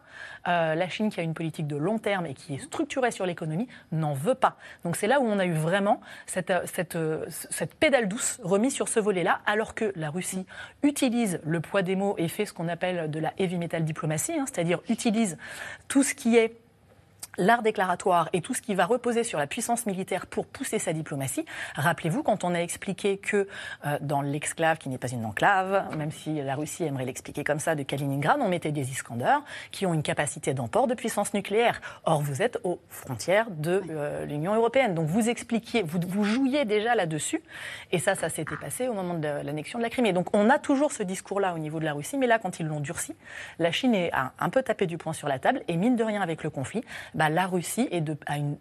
[0.47, 3.25] euh, la Chine qui a une politique de long terme et qui est structurée sur
[3.25, 4.57] l'économie n'en veut pas.
[4.83, 6.97] Donc c'est là où on a eu vraiment cette, euh, cette,
[7.29, 10.45] cette pédale douce remise sur ce volet-là, alors que la Russie
[10.83, 14.33] utilise le poids des mots et fait ce qu'on appelle de la heavy metal diplomatie,
[14.33, 15.37] hein, c'est-à-dire utilise
[15.87, 16.55] tout ce qui est
[17.39, 20.93] l'art déclaratoire et tout ce qui va reposer sur la puissance militaire pour pousser sa
[20.93, 21.45] diplomatie.
[21.75, 23.47] Rappelez-vous, quand on a expliqué que
[23.85, 27.59] euh, dans l'exclave, qui n'est pas une enclave, même si la Russie aimerait l'expliquer comme
[27.59, 31.81] ça, de Kaliningrad, on mettait des Iskanders qui ont une capacité d'emport de puissance nucléaire.
[32.03, 34.93] Or, vous êtes aux frontières de euh, l'Union européenne.
[34.93, 37.41] Donc, vous expliquiez, vous, vous jouiez déjà là-dessus.
[37.91, 40.11] Et ça, ça s'était passé au moment de l'annexion de la Crimée.
[40.11, 42.17] Donc, on a toujours ce discours-là au niveau de la Russie.
[42.17, 43.15] Mais là, quand ils l'ont durci,
[43.59, 45.61] la Chine a un peu tapé du poing sur la table.
[45.67, 46.83] Et mine de rien, avec le conflit,
[47.13, 48.57] bah, la Russie est de, a une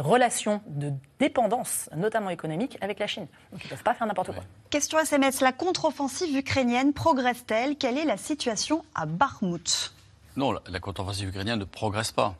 [0.00, 3.26] relations de dépendance, notamment économique, avec la Chine.
[3.52, 4.42] Donc ils ne peuvent pas faire n'importe quoi.
[4.70, 7.76] Question SMS, la contre-offensive ukrainienne progresse-t-elle?
[7.76, 9.92] Quelle est la situation à Bakhmut
[10.36, 12.34] Non, la, contre-offensive ukrainienne ne progresse pas.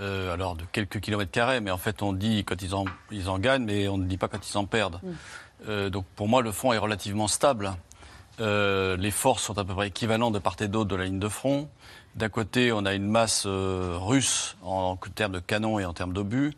[0.00, 3.28] Euh, alors de quelques kilomètres carrés, mais en fait on dit quand ils en, ils
[3.28, 5.00] en gagnent, mais on ne dit pas quand ils en perdent.
[5.02, 5.08] Mm.
[5.68, 7.72] Euh, donc pour moi le front est relativement stable.
[8.40, 11.18] Euh, les forces sont à peu près équivalentes de part et d'autre de la ligne
[11.18, 11.68] de front.
[12.18, 16.12] D'un côté, on a une masse russe en, en, termes de canons et en termes
[16.12, 16.52] d'obus.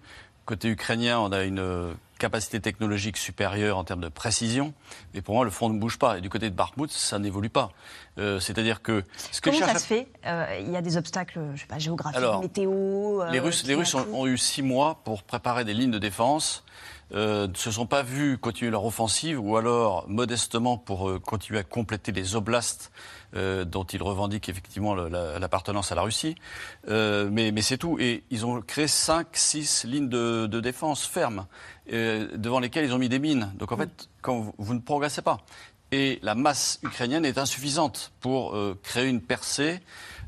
[0.46, 4.72] Côté ukrainien, on a une capacité technologique supérieure en termes de précision.
[5.12, 6.18] Mais pour moi, le front ne bouge pas.
[6.18, 7.72] Et du côté de Bakhmut, ça n'évolue pas.
[8.18, 9.02] Euh, c'est-à-dire que...
[9.32, 11.78] Ce que Comment ça se fait euh, Il y a des obstacles, je sais pas,
[11.78, 13.22] géographiques, météo...
[13.22, 16.62] Euh, les Russes, les Russes ont, eu six mois pour préparer des lignes de défense.
[17.12, 22.12] Ne se sont pas vus continuer leur offensive ou alors modestement pour continuer à compléter
[22.12, 22.92] les oblasts
[23.36, 26.34] euh, dont ils revendiquent effectivement l'appartenance à la Russie.
[26.88, 27.96] Euh, mais, c'est tout.
[28.00, 31.46] Et ils ont créé 5, 6 lignes de, défense fermes,
[31.92, 33.52] euh, devant lesquelles ils ont mis des mines.
[33.56, 35.38] Donc en fait, quand vous, ne progressez pas.
[35.92, 39.80] Et la masse ukrainienne est insuffisante pour créer une percée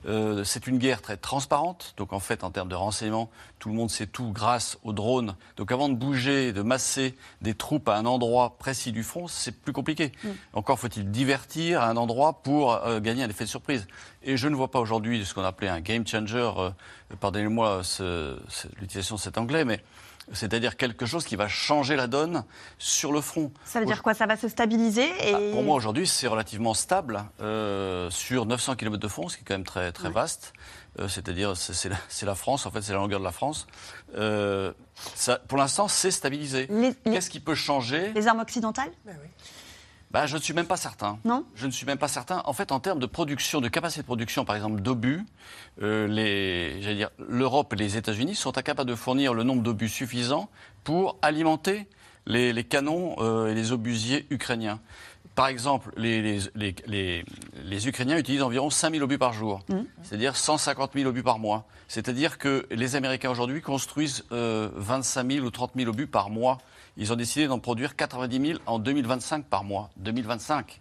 [0.07, 1.95] euh, c'est une guerre très transparente.
[1.97, 5.37] Donc en fait, en termes de renseignement, tout le monde sait tout grâce aux drones.
[5.57, 9.53] Donc avant de bouger, de masser des troupes à un endroit précis du front, c'est
[9.53, 10.13] plus compliqué.
[10.25, 10.29] Mm.
[10.55, 13.87] Encore faut-il divertir à un endroit pour euh, gagner un effet de surprise.
[14.23, 16.51] Et je ne vois pas aujourd'hui ce qu'on appelait un game changer.
[16.57, 16.71] Euh,
[17.21, 17.83] pardonnez-moi
[18.81, 19.81] l'utilisation de cet anglais, mais
[20.33, 22.45] c'est-à-dire quelque chose qui va changer la donne
[22.79, 23.53] sur le front.
[23.65, 24.15] Ça veut dire quoi?
[24.15, 25.35] Ça va se stabiliser et...
[25.35, 29.43] Ah, pour moi, aujourd'hui, c'est relativement stable euh, sur 900 km de front, ce qui
[29.43, 30.53] est quand même très, très vaste.
[30.99, 33.67] Euh, c'est-à-dire, c'est la, la, France, en fait, c'est la longueur de la France.
[34.17, 34.73] Euh,
[35.15, 36.69] ça, pour l'instant, c'est stabilisé.
[37.05, 38.13] Qu'est-ce qui peut changer?
[38.15, 38.91] Les armes occidentales?
[39.05, 39.29] Ben oui.
[40.13, 41.19] Bah, je ne suis même pas certain.
[41.25, 42.43] Non Je ne suis même pas certain.
[42.45, 45.25] En fait, en termes de production, de capacité de production, par exemple, d'obus,
[45.81, 50.51] euh, l'Europe et les États-Unis sont incapables de fournir le nombre d'obus suffisant
[50.85, 51.87] pour alimenter
[52.27, 54.81] les, canons euh, et les obusiers ukrainiens.
[55.35, 59.81] Par exemple, les, les, Ukrainiens utilisent environ 5000 obus par jour, mmh.
[60.03, 61.65] c'est-à-dire 150 000 obus par mois.
[61.89, 66.59] C'est-à-dire que les Américains aujourd'hui construisent 25 euh, 000 ou 30 000 obus par mois
[66.97, 69.91] ils ont décidé d'en produire 90 000 en 2025 par mois.
[69.97, 70.81] 2025.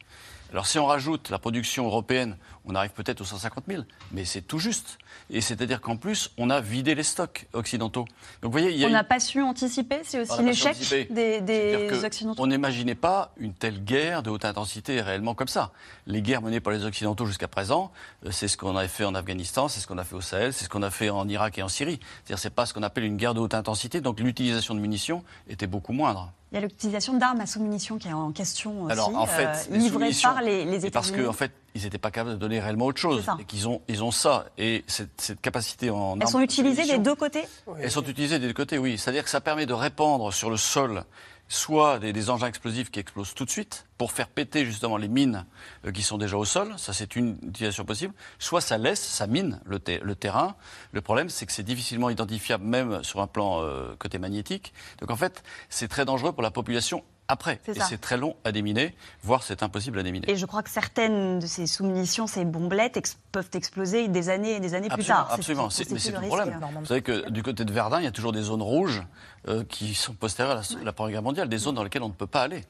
[0.52, 2.36] Alors si on rajoute la production européenne,
[2.66, 4.98] on arrive peut-être aux 150 000, mais c'est tout juste.
[5.30, 8.06] Et c'est-à-dire qu'en plus, on a vidé les stocks occidentaux.
[8.42, 10.78] Donc, vous voyez, on n'a pas su anticiper, c'est aussi l'échec
[11.12, 12.42] des, des Occidentaux.
[12.42, 15.72] On n'imaginait pas une telle guerre de haute intensité réellement comme ça.
[16.08, 17.92] Les guerres menées par les Occidentaux jusqu'à présent,
[18.26, 20.54] euh, c'est ce qu'on avait fait en Afghanistan, c'est ce qu'on a fait au Sahel,
[20.54, 22.00] c'est ce qu'on a fait en Irak et en Syrie.
[22.24, 25.24] C'est-à-dire c'est pas ce qu'on appelle une guerre de haute intensité, donc l'utilisation de munitions
[25.48, 26.32] était beaucoup moindre.
[26.52, 29.70] Il y a l'utilisation d'armes à sous-munitions qui est en question aussi, Alors, en fait,
[29.72, 30.92] euh, livrées par les, les États-Unis.
[30.92, 33.26] Parce qu'en fait, ils n'étaient pas capables de donner réellement autre chose.
[33.40, 34.46] Et qu'ils ont, ils ont ça.
[34.58, 36.20] Et cette, cette capacité en.
[36.20, 37.44] Elles sont utilisées des deux côtés
[37.80, 38.98] Elles sont utilisées des deux côtés, oui.
[38.98, 41.04] C'est-à-dire que ça permet de répandre sur le sol
[41.52, 45.46] soit des, engins explosifs qui explosent tout de suite pour faire péter justement les mines
[45.86, 49.28] euh, qui sont déjà au sol, ça c'est une utilisation possible, soit ça laisse, ça
[49.28, 49.80] mine le,
[50.16, 50.56] terrain.
[50.94, 54.74] Le problème c'est que c'est difficilement identifiable même sur un plan euh, côté magnétique.
[55.02, 57.60] Donc en fait c'est très dangereux pour la population après.
[57.68, 60.30] Et c'est très long à déminer, voire c'est impossible à déminer.
[60.30, 63.00] Et je crois que certaines de ces sous-munitions, ces bombelettes,
[63.32, 65.30] peuvent exploser des années et des années plus tard.
[65.32, 66.60] Absolument, c'est le problème.
[66.80, 69.04] Vous savez que du côté de Verdun, il y a toujours des zones rouges
[69.48, 72.10] euh, qui sont postérieures à la, la Première Guerre mondiale, des zones dans lesquelles on
[72.10, 72.64] ne peut pas aller.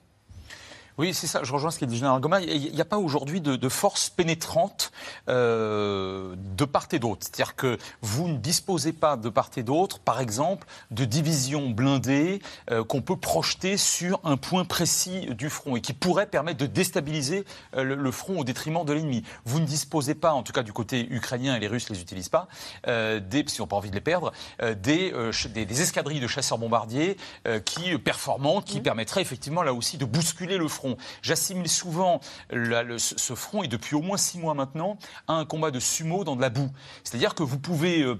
[1.01, 1.41] Oui, c'est ça.
[1.41, 2.41] Je rejoins ce qu'a dit Général Goma.
[2.41, 4.91] Il n'y a pas aujourd'hui de, de, force pénétrante
[5.29, 7.21] euh, de part et d'autre.
[7.21, 12.39] C'est-à-dire que vous ne disposez pas de part et d'autre, par exemple, de divisions blindées
[12.69, 16.67] euh, qu'on peut projeter sur un point précis du front et qui pourrait permettre de
[16.67, 17.45] déstabiliser
[17.75, 19.23] euh, le, front au détriment de l'ennemi.
[19.43, 22.01] Vous ne disposez pas, en tout cas du côté ukrainien, et les Russes ne les
[22.03, 22.47] utilisent pas,
[22.85, 24.31] euh, des, si on n'a pas envie de les perdre,
[24.61, 25.11] euh, des,
[25.51, 27.17] des, des, escadrilles de chasseurs bombardiers
[27.65, 28.83] qui performantes, qui mmh.
[28.83, 30.90] permettraient effectivement là aussi de bousculer le front.
[30.95, 30.97] Front.
[31.21, 32.19] J'assimile souvent
[32.51, 36.35] ce front, et depuis au moins six mois maintenant, à un combat de sumo dans
[36.35, 36.69] de la boue.
[37.03, 38.15] C'est-à-dire que vous pouvez euh,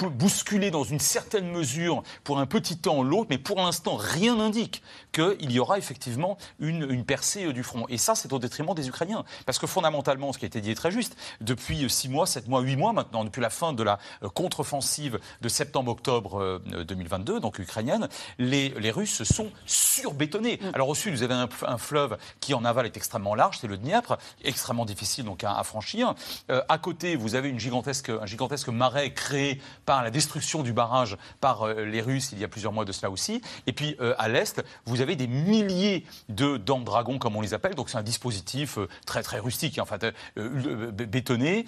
[0.00, 4.82] bousculer dans une certaine mesure pour un petit temps l'autre, mais pour l'instant, rien n'indique
[5.12, 7.86] qu'il y aura effectivement une, une percée euh, du front.
[7.88, 9.24] Et ça, c'est au détriment des Ukrainiens.
[9.46, 12.48] Parce que fondamentalement, ce qui a été dit est très juste, depuis six mois, sept
[12.48, 13.98] mois, huit mois maintenant, depuis la fin de la
[14.34, 18.08] contre-offensive de septembre-octobre 2022, donc ukrainienne,
[18.38, 20.58] les, les Russes se sont surbétonnés.
[20.60, 20.70] Mm.
[20.74, 21.99] Alors au sud, vous avez un, fleuve
[22.40, 26.14] qui en aval est extrêmement large, c'est le Dniepr, extrêmement difficile donc à, franchir.
[26.50, 30.72] Euh, à côté, vous avez une gigantesque, un gigantesque marais créé par la destruction du
[30.72, 33.40] barrage par euh, les Russes il y a plusieurs mois de cela aussi.
[33.66, 37.40] Et puis euh, à l'est, vous avez des milliers de dents de dragon, comme on
[37.40, 37.74] les appelle.
[37.74, 41.64] Donc c'est un dispositif très très rustique, en fait, bétonné,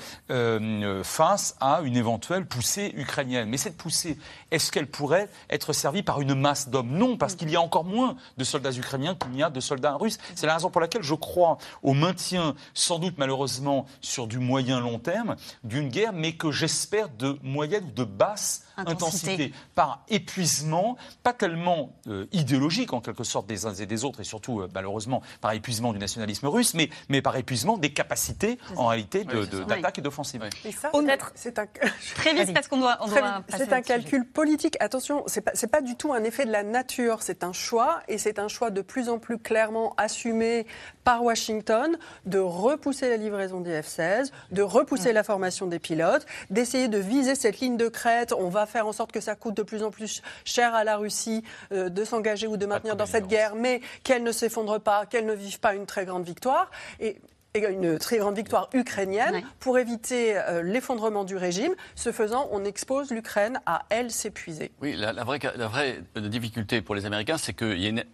[1.03, 3.49] face à une éventuelle poussée ukrainienne.
[3.49, 4.19] Mais cette poussée,
[4.51, 6.91] est-ce qu'elle pourrait être servie par une masse d'hommes?
[6.91, 9.95] Non, parce qu'il y a encore moins de soldats ukrainiens qu'il n'y a de soldats
[9.95, 10.19] russes.
[10.35, 14.81] C'est la raison pour laquelle je crois au maintien, sans doute malheureusement sur du moyen
[14.81, 20.97] long terme, d'une guerre, mais que j'espère de moyenne ou de basse intensité, par épuisement,
[21.23, 24.69] pas tellement euh, idéologique en quelque sorte des uns et des autres, et surtout euh,
[24.75, 29.99] malheureusement par épuisement du nationalisme russe, mais, mais par épuisement des capacités en réalité d'attaque
[29.99, 30.43] et d'offensive.
[30.65, 30.91] Et ça,
[31.35, 31.67] c'est un
[32.15, 32.99] très vite parce qu'on doit,
[33.49, 34.77] C'est un calcul politique.
[34.81, 38.19] Attention, c'est pas, pas du tout un effet de la nature, c'est un choix, et
[38.19, 40.12] c'est un choix de plus en plus clairement assumé
[41.05, 41.97] par Washington
[42.27, 47.35] de repousser la livraison des F-16, de repousser la formation des pilotes, d'essayer de viser
[47.35, 48.33] cette ligne de crête.
[48.33, 50.97] On va faire en sorte que ça coûte de plus en plus cher à la
[50.97, 51.43] Russie
[51.73, 55.27] euh, de s'engager ou de maintenir dans cette guerre, mais qu'elle ne s'effondre pas, qu'elle
[55.27, 56.71] ne vive pas une très grande victoire.
[57.01, 57.17] Et
[57.55, 61.75] une très grande victoire ukrainienne pour éviter euh, l'effondrement du régime.
[61.95, 64.73] Ce faisant, on expose l'Ukraine à elle s'épuiser.
[64.81, 68.05] Oui, la, vraie, la, vraie, difficulté pour les Américains, c'est qu'il y a une,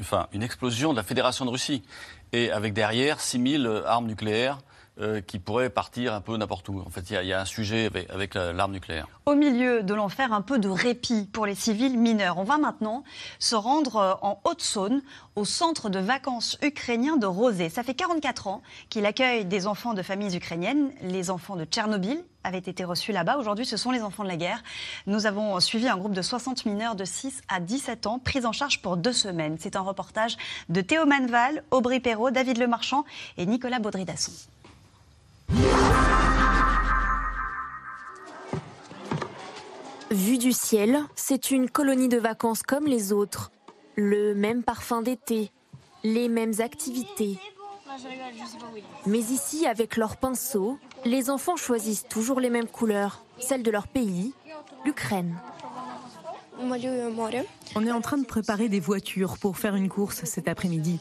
[0.00, 1.84] enfin, une explosion de la Fédération de Russie.
[2.32, 4.58] Et avec derrière 6000 armes nucléaires
[5.00, 6.80] euh, qui pourrait partir un peu n'importe où.
[6.84, 9.06] En fait, il y, a un sujet avec, l'arme nucléaire.
[9.26, 12.38] Au milieu de l'enfer, un peu de répit pour les civils mineurs.
[12.38, 13.04] On va maintenant
[13.38, 15.02] se rendre euh, en Haute-Saône,
[15.36, 17.68] au centre de vacances ukrainien de Rosé.
[17.68, 20.90] Ça fait 44 ans qu'il accueille des enfants de familles ukrainiennes.
[21.02, 23.38] Les enfants de Tchernobyl avaient été reçus là-bas.
[23.38, 24.62] Aujourd'hui, ce sont les enfants de la guerre.
[25.06, 28.52] Nous avons suivi un groupe de 60 mineurs de 6 à 17 ans, pris en
[28.52, 29.56] charge pour deux semaines.
[29.60, 30.36] C'est un reportage
[30.68, 33.04] de Théo Manval, Aubry Perrault, David Lemarchand
[33.36, 34.32] et Nicolas Baudry-Dasson.
[40.10, 43.50] Vue du ciel, c'est une colonie de vacances comme les autres.
[43.94, 45.50] Le même parfum d'été,
[46.02, 47.38] les mêmes activités.
[49.04, 53.86] Mais ici, avec leurs pinceaux, les enfants choisissent toujours les mêmes couleurs, celles de leur
[53.86, 54.32] pays,
[54.86, 55.36] l'Ukraine.
[57.76, 61.00] On est en train de préparer des voitures pour faire une course cet après-midi.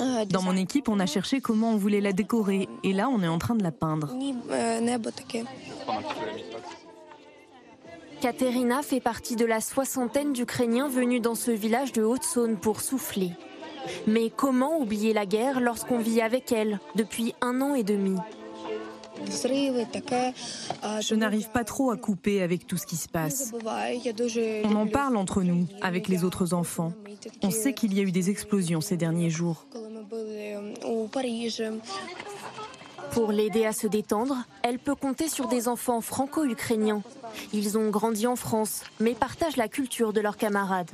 [0.00, 3.22] Euh, Dans mon équipe, on a cherché comment on voulait la décorer et là, on
[3.22, 4.14] est en train de la peindre.
[8.20, 13.32] Katerina fait partie de la soixantaine d'Ukrainiens venus dans ce village de Haute-Saône pour souffler.
[14.06, 18.16] Mais comment oublier la guerre lorsqu'on vit avec elle depuis un an et demi?
[21.00, 23.52] Je n'arrive pas trop à couper avec tout ce qui se passe.
[24.64, 26.92] On en parle entre nous, avec les autres enfants.
[27.42, 29.66] On sait qu'il y a eu des explosions ces derniers jours.
[33.12, 37.02] Pour l'aider à se détendre, elle peut compter sur des enfants franco-ukrainiens.
[37.52, 40.90] Ils ont grandi en France, mais partagent la culture de leurs camarades.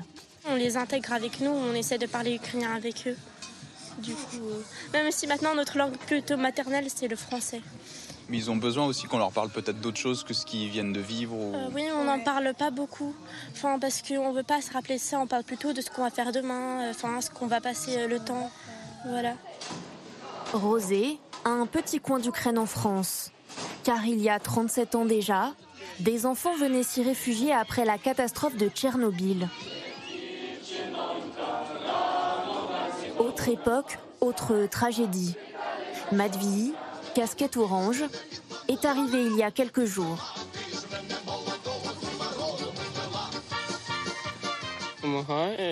[0.48, 3.16] On les intègre avec nous, on essaie de parler ukrainien avec eux.
[3.98, 7.60] Du coup, euh, même si maintenant notre langue plutôt maternelle, c'est le français.
[8.28, 10.92] Mais ils ont besoin aussi qu'on leur parle peut-être d'autres choses que ce qu'ils viennent
[10.92, 11.36] de vivre.
[11.36, 13.14] Euh, oui, on n'en parle pas beaucoup.
[13.52, 16.02] Enfin, parce qu'on ne veut pas se rappeler ça, on parle plutôt de ce qu'on
[16.02, 18.50] va faire demain, euh, enfin, ce qu'on va passer le temps.
[19.06, 19.34] Voilà.
[20.52, 23.32] Rosé, un petit coin d'Ukraine en France.
[23.84, 25.52] Car il y a 37 ans déjà,
[26.00, 29.48] des enfants venaient s'y réfugier après la catastrophe de Tchernobyl.
[33.18, 35.36] Autre époque, autre tragédie.
[36.12, 36.72] Madvi,
[37.14, 38.04] casquette orange,
[38.68, 40.34] est arrivé il y a quelques jours.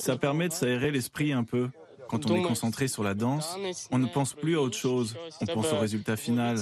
[0.01, 1.68] Ça permet de s'aérer l'esprit un peu.
[2.11, 3.57] Quand on est concentré sur la danse,
[3.93, 5.15] on ne pense plus à autre chose.
[5.41, 6.61] On pense au résultat final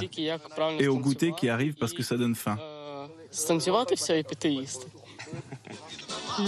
[0.78, 2.58] et au goûter qui arrive parce que ça donne faim.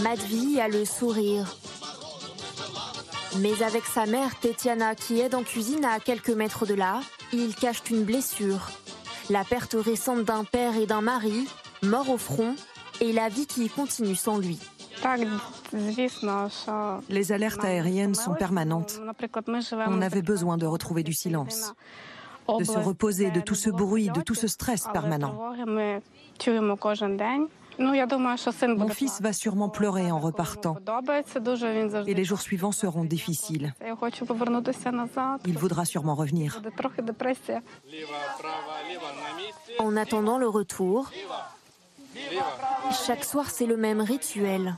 [0.03, 1.57] Madvi a le sourire.
[3.39, 7.01] Mais avec sa mère, Tetiana, qui aide en cuisine à quelques mètres de là,
[7.33, 8.71] il cache une blessure.
[9.31, 11.47] La perte récente d'un père et d'un mari,
[11.83, 12.55] mort au front,
[13.01, 14.59] et la vie qui continue sans lui.
[17.09, 19.01] Les alertes aériennes sont permanentes.
[19.87, 21.75] On avait besoin de retrouver du silence,
[22.49, 25.55] de se reposer de tout ce bruit, de tout ce stress permanent.
[27.79, 30.77] Mon fils va sûrement pleurer en repartant.
[32.07, 33.73] Et les jours suivants seront difficiles.
[35.47, 36.61] Il voudra sûrement revenir.
[39.79, 41.11] En attendant le retour,
[43.07, 44.77] chaque soir c'est le même rituel.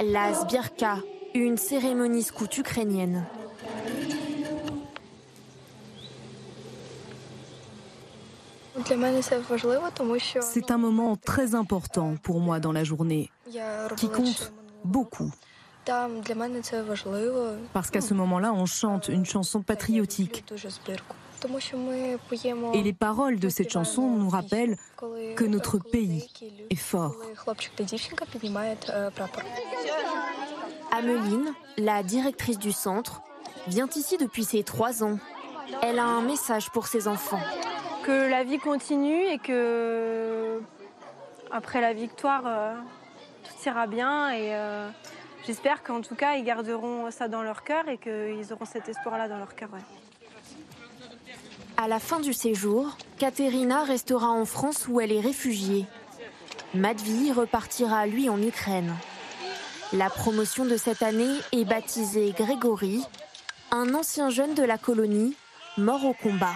[0.00, 0.98] La Sbirka,
[1.34, 3.24] une cérémonie scout ukrainienne.
[10.42, 13.30] C'est un moment très important pour moi dans la journée,
[13.96, 14.52] qui compte
[14.84, 15.32] beaucoup.
[17.72, 20.44] Parce qu'à ce moment-là, on chante une chanson patriotique.
[22.74, 24.76] Et les paroles de cette chanson nous rappellent
[25.36, 26.28] que notre pays
[26.70, 27.14] est fort.
[30.90, 33.22] Ameline, la directrice du centre,
[33.66, 35.18] vient ici depuis ses trois ans.
[35.82, 37.40] Elle a un message pour ses enfants
[38.04, 40.60] que la vie continue et que
[41.50, 42.74] après la victoire, euh,
[43.44, 44.30] tout ira bien.
[44.30, 44.88] Et euh,
[45.46, 49.28] j'espère qu'en tout cas, ils garderont ça dans leur cœur et qu'ils auront cet espoir-là
[49.28, 49.70] dans leur cœur.
[51.76, 55.86] À la fin du séjour, Katerina restera en France où elle est réfugiée.
[56.72, 58.94] Matvey repartira lui en Ukraine.
[59.92, 63.02] La promotion de cette année est baptisée Grégory,
[63.70, 65.34] un ancien jeune de la colonie
[65.76, 66.54] mort au combat.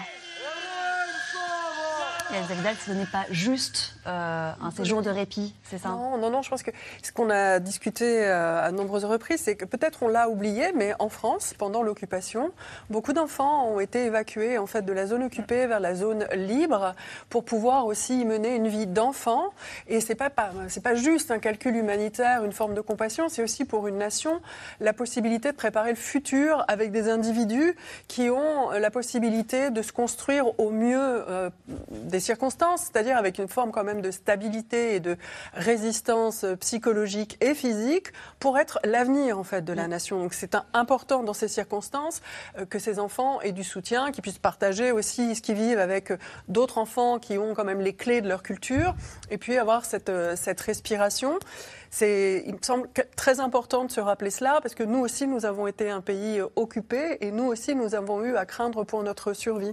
[2.31, 5.89] Vidal, ce n'est pas juste euh, un séjour de répit, c'est ça?
[5.89, 6.71] Non, non, non, je pense que
[7.03, 10.93] ce qu'on a discuté euh, à nombreuses reprises, c'est que peut-être on l'a oublié, mais
[10.99, 12.51] en France, pendant l'occupation,
[12.91, 16.95] beaucoup d'enfants ont été évacués en fait de la zone occupée vers la zone libre
[17.31, 19.55] pour pouvoir aussi y mener une vie d'enfant.
[19.87, 23.43] Et c'est pas, pas c'est pas juste un calcul humanitaire, une forme de compassion, c'est
[23.43, 24.41] aussi pour une nation
[24.81, 27.75] la possibilité de préparer le futur avec des individus
[28.07, 31.51] qui ont la possibilité de se construire au mieux euh,
[32.21, 35.17] circonstances, c'est-à-dire avec une forme quand même de stabilité et de
[35.55, 38.09] résistance psychologique et physique
[38.39, 39.91] pour être l'avenir en fait de la mm.
[39.91, 40.19] nation.
[40.19, 42.21] Donc c'est important dans ces circonstances
[42.59, 46.11] euh, que ces enfants aient du soutien, qu'ils puissent partager aussi ce qu'ils vivent avec
[46.11, 48.95] euh, d'autres enfants qui ont quand même les clés de leur culture
[49.31, 51.39] et puis avoir cette, euh, cette respiration.
[51.91, 55.47] C'est, il me semble très important de se rappeler cela parce que nous aussi, nous
[55.47, 59.33] avons été un pays occupé et nous aussi, nous avons eu à craindre pour notre
[59.33, 59.73] survie.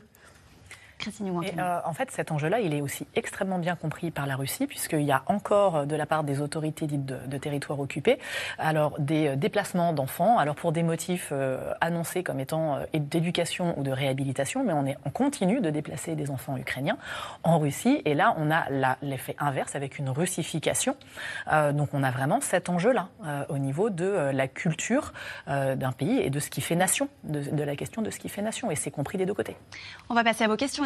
[1.43, 4.65] Et, euh, en fait, cet enjeu-là, il est aussi extrêmement bien compris par la Russie,
[4.65, 8.17] puisqu'il y a encore, euh, de la part des autorités dites de, de territoires occupés,
[8.57, 11.33] alors des euh, déplacements d'enfants, alors pour des motifs
[11.81, 16.31] annoncés comme étant d'éducation ou de réhabilitation, mais on, est, on continue de déplacer des
[16.31, 16.97] enfants ukrainiens
[17.43, 18.01] en Russie.
[18.05, 18.65] Et là, on a
[19.01, 20.95] l'effet inverse avec une russification.
[21.73, 23.09] donc, on a vraiment cet enjeu-là
[23.49, 25.13] au niveau de la culture
[25.47, 28.29] d'un pays et de ce qui fait nation, de, de la question de ce qui
[28.29, 28.71] fait nation.
[28.71, 29.57] Et c'est compris des deux côtés.
[30.09, 30.85] On va passer à vos questions